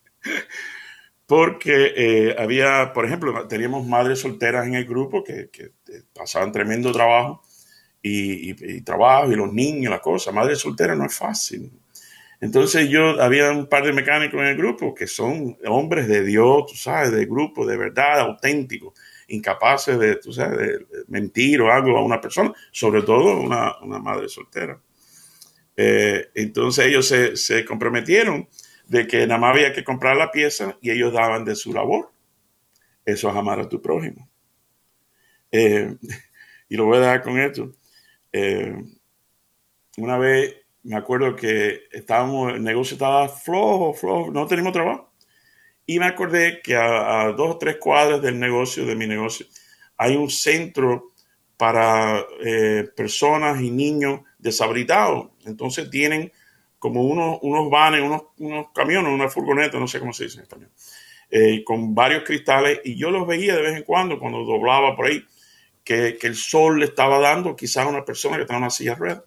porque 1.26 1.94
eh, 1.96 2.36
había, 2.38 2.94
por 2.94 3.06
ejemplo, 3.06 3.48
teníamos 3.48 3.86
madres 3.86 4.20
solteras 4.20 4.66
en 4.66 4.76
el 4.76 4.86
grupo 4.86 5.24
que, 5.24 5.50
pasaban 6.14 6.52
tremendo 6.52 6.92
trabajo 6.92 7.44
y, 8.02 8.82
trabajo 8.82 9.32
y 9.32 9.36
los 9.36 9.52
niños, 9.52 9.92
la 9.92 10.00
cosa. 10.00 10.32
Madre 10.32 10.56
soltera 10.56 10.96
no 10.96 11.06
es 11.06 11.14
fácil. 11.14 11.72
Entonces 12.40 12.88
yo, 12.90 13.22
había 13.22 13.52
un 13.52 13.68
par 13.68 13.84
de 13.84 13.94
mecánicos 13.94 14.40
en 14.40 14.48
el 14.48 14.58
grupo 14.58 14.94
que 14.94 15.08
son 15.08 15.58
hombres 15.66 16.08
de 16.08 16.24
Dios, 16.24 16.68
tú 16.68 16.76
sabes, 16.76 17.12
de 17.12 17.26
grupo, 17.26 17.66
de 17.66 17.76
verdad, 17.76 18.20
auténticos, 18.20 18.94
incapaces 19.28 20.00
de, 20.00 20.16
tú 20.16 20.32
sabes, 20.32 20.58
de 20.58 20.86
mentir 21.08 21.62
o 21.62 21.72
algo 21.72 21.98
a 21.98 22.04
una 22.04 22.22
persona, 22.22 22.54
sobre 22.72 23.02
todo 23.02 23.40
una, 23.40 23.78
una 23.82 24.00
madre 24.00 24.30
soltera. 24.30 24.80
Eh, 25.76 26.30
entonces 26.34 26.88
ellos 26.88 27.08
se, 27.08 27.36
se, 27.38 27.64
comprometieron 27.64 28.48
de 28.88 29.06
que 29.06 29.28
nada 29.28 29.40
más 29.40 29.56
había 29.56 29.74
que 29.74 29.84
comprar 29.84 30.18
la 30.18 30.32
pieza 30.32 30.78
y 30.82 30.92
ellos 30.92 31.14
daban 31.14 31.46
de 31.46 31.56
su 31.56 31.74
labor. 31.74 32.12
Eso 33.06 33.30
es 33.30 33.36
amar 33.36 33.60
a 33.60 33.70
tu 33.70 33.82
prójimo. 33.82 34.28
Eh, 35.52 35.96
y 36.70 36.76
lo 36.76 36.86
voy 36.86 36.98
a 36.98 37.02
dejar 37.02 37.24
con 37.24 37.40
esto. 37.40 37.74
Eh, 38.32 38.76
una 39.98 40.18
vez 40.18 40.56
me 40.84 40.96
acuerdo 40.96 41.36
que 41.36 41.82
estábamos, 41.92 42.54
el 42.54 42.64
negocio 42.64 42.96
estaba 42.96 43.28
flojo, 43.28 43.94
flojo, 43.94 44.32
no 44.32 44.48
teníamos 44.48 44.74
trabajo. 44.74 45.07
Y 45.90 46.00
me 46.00 46.06
acordé 46.06 46.62
que 46.62 46.76
a, 46.76 47.32
dos 47.32 47.56
o 47.56 47.58
tres 47.58 47.78
cuadras 47.78 48.22
del 48.22 48.38
negocio, 48.38 48.86
de 48.86 48.94
mi 48.94 49.08
negocio, 49.08 49.46
hay 49.96 50.18
un 50.18 50.30
centro 50.30 51.14
para 51.56 52.26
eh, 52.46 52.90
personas 52.94 53.62
y 53.62 53.72
niños 53.72 54.20
deshabitados. 54.38 55.30
Entonces 55.46 55.90
tienen 55.90 56.32
como 56.78 57.04
unos, 57.04 57.40
unos 57.42 57.72
vanes, 57.72 58.02
unos, 58.02 58.24
unos 58.38 58.68
camiones, 58.76 59.14
una 59.14 59.30
furgoneta, 59.30 59.80
no 59.80 59.88
sé 59.88 60.00
cómo 60.00 60.12
se 60.12 60.26
dice 60.26 60.40
en 60.40 60.44
español, 60.44 60.72
eh, 61.32 61.64
con 61.64 61.96
varios 61.96 62.24
cristales. 62.26 62.82
Y 62.84 62.98
yo 62.98 63.10
los 63.10 63.26
veía 63.26 63.56
de 63.56 63.62
vez 63.62 63.78
en 63.78 63.84
cuando, 63.84 64.20
cuando 64.20 64.44
doblaba 64.44 64.94
por 64.94 65.06
ahí, 65.06 65.26
que, 65.86 66.18
que 66.20 66.28
el 66.28 66.36
sol 66.36 66.80
le 66.80 66.86
estaba 66.86 67.18
dando 67.18 67.56
quizás 67.56 67.86
a 67.86 67.90
una 67.90 68.04
persona 68.04 68.36
que 68.36 68.42
estaba 68.42 68.58
en 68.58 68.64
una 68.64 68.72
silla 68.72 68.92
de 68.92 68.98
ruedas. 68.98 69.24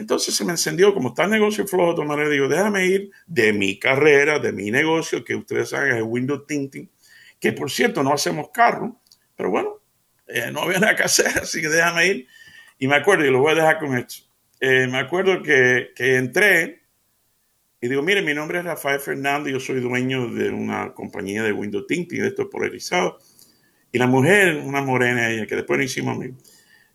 Entonces 0.00 0.34
se 0.34 0.46
me 0.46 0.52
encendió, 0.52 0.94
como 0.94 1.10
está 1.10 1.24
el 1.24 1.30
negocio 1.30 1.66
flojo 1.66 1.90
de 1.90 1.94
todas 1.94 2.08
maneras, 2.08 2.32
digo, 2.32 2.48
déjame 2.48 2.86
ir 2.86 3.10
de 3.26 3.52
mi 3.52 3.78
carrera, 3.78 4.38
de 4.38 4.50
mi 4.50 4.70
negocio, 4.70 5.22
que 5.22 5.34
ustedes 5.34 5.68
saben 5.68 5.94
es 5.94 6.02
Windows 6.02 6.46
Tinting, 6.46 6.90
que 7.38 7.52
por 7.52 7.70
cierto 7.70 8.02
no 8.02 8.12
hacemos 8.12 8.48
carro, 8.50 8.98
pero 9.36 9.50
bueno, 9.50 9.78
eh, 10.26 10.50
no 10.50 10.62
había 10.62 10.78
nada 10.80 10.96
que 10.96 11.02
hacer, 11.02 11.26
así 11.38 11.60
que 11.60 11.68
déjame 11.68 12.06
ir. 12.06 12.28
Y 12.78 12.88
me 12.88 12.96
acuerdo, 12.96 13.26
y 13.26 13.30
lo 13.30 13.40
voy 13.40 13.52
a 13.52 13.56
dejar 13.56 13.78
con 13.78 13.96
esto, 13.96 14.24
eh, 14.58 14.86
me 14.86 14.98
acuerdo 14.98 15.42
que, 15.42 15.90
que, 15.94 16.16
entré 16.16 16.80
y 17.78 17.88
digo, 17.88 18.02
mire, 18.02 18.22
mi 18.22 18.32
nombre 18.32 18.58
es 18.58 18.64
Rafael 18.64 19.00
Fernández, 19.00 19.52
yo 19.52 19.60
soy 19.60 19.80
dueño 19.80 20.32
de 20.32 20.48
una 20.48 20.94
compañía 20.94 21.42
de 21.42 21.52
Windows 21.52 21.86
Tinting, 21.86 22.22
de 22.22 22.28
esto 22.28 22.48
polarizado. 22.48 23.18
Y 23.92 23.98
la 23.98 24.06
mujer, 24.06 24.56
una 24.64 24.82
morena 24.82 25.30
ella, 25.30 25.46
que 25.46 25.56
después 25.56 25.78
no 25.78 25.84
hicimos 25.84 26.16
amigos, 26.16 26.38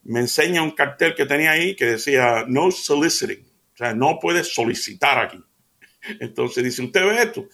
me 0.05 0.19
enseña 0.19 0.61
un 0.61 0.71
cartel 0.71 1.15
que 1.15 1.25
tenía 1.25 1.51
ahí 1.51 1.75
que 1.75 1.85
decía 1.85 2.45
no 2.47 2.71
soliciting, 2.71 3.43
o 3.73 3.77
sea, 3.77 3.93
no 3.93 4.19
puedes 4.21 4.53
solicitar 4.53 5.19
aquí. 5.19 5.43
Entonces 6.19 6.63
dice, 6.63 6.83
¿usted 6.83 7.05
ve 7.05 7.21
esto? 7.21 7.47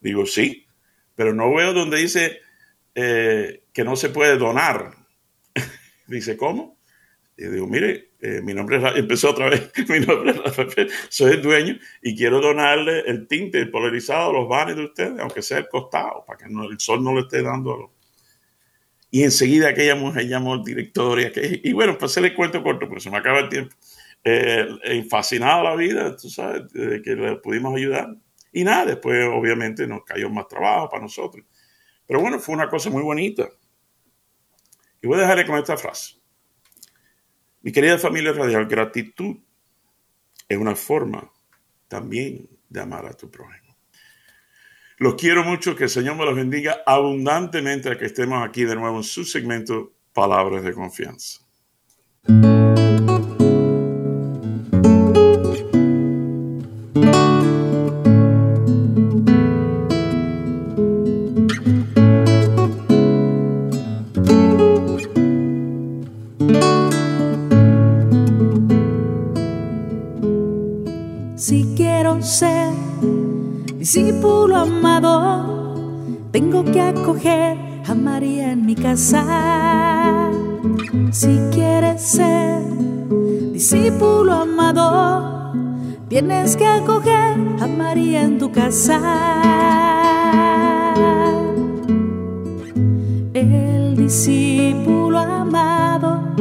Digo, 0.00 0.26
sí, 0.26 0.66
pero 1.14 1.34
no 1.34 1.52
veo 1.54 1.72
donde 1.72 1.98
dice 1.98 2.40
eh, 2.94 3.64
que 3.72 3.84
no 3.84 3.96
se 3.96 4.08
puede 4.08 4.36
donar. 4.38 4.92
dice, 6.06 6.36
¿cómo? 6.36 6.78
Y 7.36 7.44
digo, 7.44 7.66
mire, 7.66 8.12
eh, 8.20 8.40
mi 8.42 8.54
nombre 8.54 8.78
es, 8.78 8.82
empezó 8.96 9.30
otra 9.30 9.50
vez, 9.50 9.70
mi 9.88 10.00
nombre 10.00 10.34
es 10.76 10.92
soy 11.10 11.34
el 11.34 11.42
dueño 11.42 11.78
y 12.02 12.16
quiero 12.16 12.40
donarle 12.40 13.00
el 13.00 13.28
tinte 13.28 13.66
polarizado, 13.66 14.32
los 14.32 14.48
vanes 14.48 14.76
de 14.76 14.84
ustedes, 14.84 15.20
aunque 15.20 15.42
sea 15.42 15.58
el 15.58 15.68
costado, 15.68 16.24
para 16.26 16.38
que 16.38 16.46
el 16.46 16.80
sol 16.80 17.04
no 17.04 17.14
le 17.14 17.20
esté 17.20 17.42
dando 17.42 17.74
a 17.74 17.78
los 17.78 17.90
y 19.10 19.22
enseguida 19.22 19.68
aquella 19.68 19.94
mujer 19.94 20.28
llamó 20.28 20.54
al 20.54 20.62
director 20.62 21.20
y, 21.20 21.60
y 21.64 21.72
bueno, 21.72 21.96
pues 21.98 22.12
se 22.12 22.20
le 22.20 22.34
cuento 22.34 22.62
corto, 22.62 22.86
porque 22.86 23.00
se 23.00 23.10
me 23.10 23.16
acaba 23.16 23.40
el 23.40 23.48
tiempo. 23.48 23.74
Eh, 24.24 24.66
eh, 24.84 25.04
fascinado 25.04 25.62
la 25.62 25.74
vida, 25.74 26.16
tú 26.16 26.28
sabes, 26.28 26.70
de 26.72 27.00
que 27.00 27.14
le 27.14 27.36
pudimos 27.36 27.74
ayudar. 27.74 28.14
Y 28.52 28.64
nada, 28.64 28.86
después 28.86 29.26
obviamente 29.32 29.86
nos 29.86 30.04
cayó 30.04 30.28
más 30.28 30.48
trabajo 30.48 30.90
para 30.90 31.02
nosotros. 31.02 31.44
Pero 32.06 32.20
bueno, 32.20 32.38
fue 32.38 32.54
una 32.54 32.68
cosa 32.68 32.90
muy 32.90 33.02
bonita. 33.02 33.48
Y 35.00 35.06
voy 35.06 35.18
a 35.18 35.22
dejarle 35.22 35.46
con 35.46 35.58
esta 35.58 35.76
frase. 35.76 36.16
Mi 37.62 37.72
querida 37.72 37.98
familia 37.98 38.32
radial, 38.32 38.66
gratitud 38.66 39.36
es 40.48 40.58
una 40.58 40.74
forma 40.74 41.30
también 41.86 42.48
de 42.68 42.80
amar 42.80 43.06
a 43.06 43.14
tu 43.14 43.30
prójimo. 43.30 43.67
Los 45.00 45.14
quiero 45.14 45.44
mucho, 45.44 45.76
que 45.76 45.84
el 45.84 45.90
Señor 45.90 46.16
me 46.16 46.24
los 46.24 46.34
bendiga 46.34 46.82
abundantemente 46.84 47.88
a 47.88 47.96
que 47.96 48.06
estemos 48.06 48.44
aquí 48.44 48.64
de 48.64 48.74
nuevo 48.74 48.96
en 48.96 49.04
su 49.04 49.24
segmento 49.24 49.92
Palabras 50.12 50.64
de 50.64 50.72
Confianza. 50.72 51.38
Si 71.36 71.72
quiero 71.76 72.20
discípulo 73.78 74.56
amado, 74.56 75.74
tengo 76.32 76.64
que 76.64 76.80
acoger 76.80 77.56
a 77.86 77.94
María 77.94 78.52
en 78.52 78.66
mi 78.66 78.74
casa. 78.74 80.30
Si 81.12 81.38
quieres 81.52 82.02
ser 82.02 82.60
discípulo 83.52 84.32
amado, 84.32 85.52
tienes 86.08 86.56
que 86.56 86.66
acoger 86.66 87.38
a 87.60 87.66
María 87.68 88.22
en 88.22 88.38
tu 88.38 88.50
casa. 88.50 89.00
El 93.32 93.96
discípulo 93.96 95.18
amado 95.18 96.34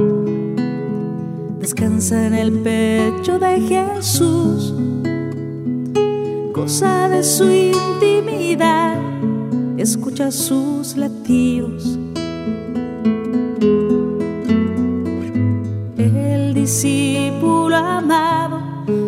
descansa 1.60 2.26
en 2.26 2.34
el 2.34 2.52
pecho 2.64 3.38
de 3.38 3.62
Jesús 3.62 4.74
de 6.68 7.24
su 7.24 7.50
intimidad, 7.50 9.00
escucha 9.78 10.32
sus 10.32 10.98
latidos. 10.98 11.98
El 15.98 16.54
discípulo 16.54 17.78
amado 17.78 18.60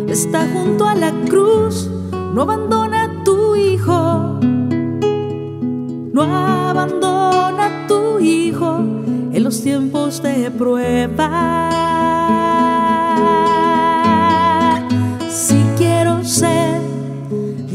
está 0.08 0.48
junto 0.54 0.88
a 0.88 0.96
la 0.96 1.12
cruz, 1.28 1.90
no 2.34 2.44
abandona 2.44 3.04
a 3.04 3.24
tu 3.26 3.58
hijo, 3.58 4.40
no 6.14 6.22
abandona 6.22 7.66
a 7.66 7.88
tu 7.88 8.20
hijo 8.20 8.78
en 9.34 9.44
los 9.44 9.62
tiempos 9.62 10.24
de 10.24 10.50
prueba. 10.50 11.89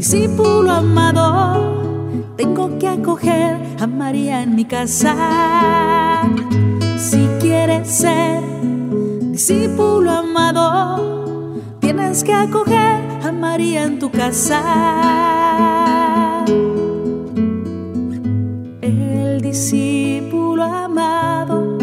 Discípulo 0.05 0.71
amado, 0.71 2.21
tengo 2.37 2.77
que 2.77 2.87
acoger 2.87 3.57
a 3.79 3.87
María 3.87 4.43
en 4.43 4.53
mi 4.53 4.63
casa. 4.63 5.15
Si 6.95 7.27
quieres 7.41 7.87
ser 7.87 8.43
discípulo 9.31 10.11
amado, 10.11 11.55
tienes 11.79 12.23
que 12.23 12.33
acoger 12.33 13.01
a 13.23 13.31
María 13.31 13.85
en 13.85 13.97
tu 13.97 14.11
casa. 14.11 14.61
El 18.81 19.41
discípulo 19.41 20.65
amado 20.65 21.79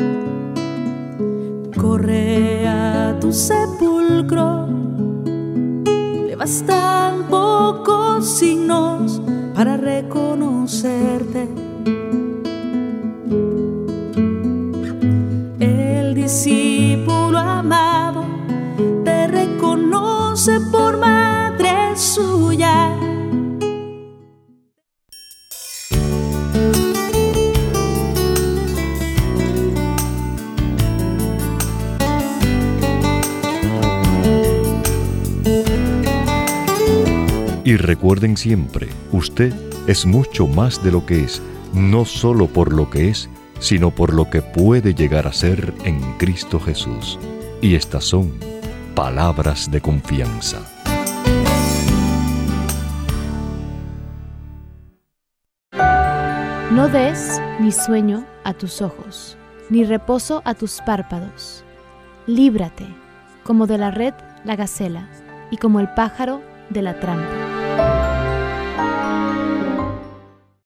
corre 1.76 2.68
a 2.68 3.16
tu 3.20 3.32
sepulcro. 3.32 4.68
Le 6.28 6.36
signos 8.26 9.20
para 9.54 9.76
reconocerte. 9.76 11.48
El 15.60 16.14
discípulo 16.14 17.38
amado 17.38 18.24
te 19.04 19.26
reconoce 19.26 20.60
por 20.70 20.98
Y 37.72 37.78
recuerden 37.78 38.36
siempre, 38.36 38.90
usted 39.12 39.50
es 39.86 40.04
mucho 40.04 40.46
más 40.46 40.84
de 40.84 40.92
lo 40.92 41.06
que 41.06 41.24
es, 41.24 41.40
no 41.72 42.04
solo 42.04 42.46
por 42.46 42.70
lo 42.70 42.90
que 42.90 43.08
es, 43.08 43.30
sino 43.60 43.90
por 43.90 44.12
lo 44.12 44.28
que 44.28 44.42
puede 44.42 44.92
llegar 44.92 45.26
a 45.26 45.32
ser 45.32 45.72
en 45.84 45.98
Cristo 46.18 46.60
Jesús. 46.60 47.18
Y 47.62 47.74
estas 47.74 48.04
son 48.04 48.30
palabras 48.94 49.70
de 49.70 49.80
confianza. 49.80 50.60
No 56.72 56.88
des 56.88 57.40
ni 57.58 57.72
sueño 57.72 58.26
a 58.44 58.52
tus 58.52 58.82
ojos, 58.82 59.38
ni 59.70 59.86
reposo 59.86 60.42
a 60.44 60.52
tus 60.52 60.82
párpados. 60.84 61.64
Líbrate, 62.26 62.84
como 63.44 63.66
de 63.66 63.78
la 63.78 63.90
red 63.90 64.12
la 64.44 64.56
gacela, 64.56 65.08
y 65.50 65.56
como 65.56 65.80
el 65.80 65.88
pájaro 65.94 66.42
de 66.68 66.82
la 66.82 67.00
trampa. 67.00 67.41
아! 68.78 69.11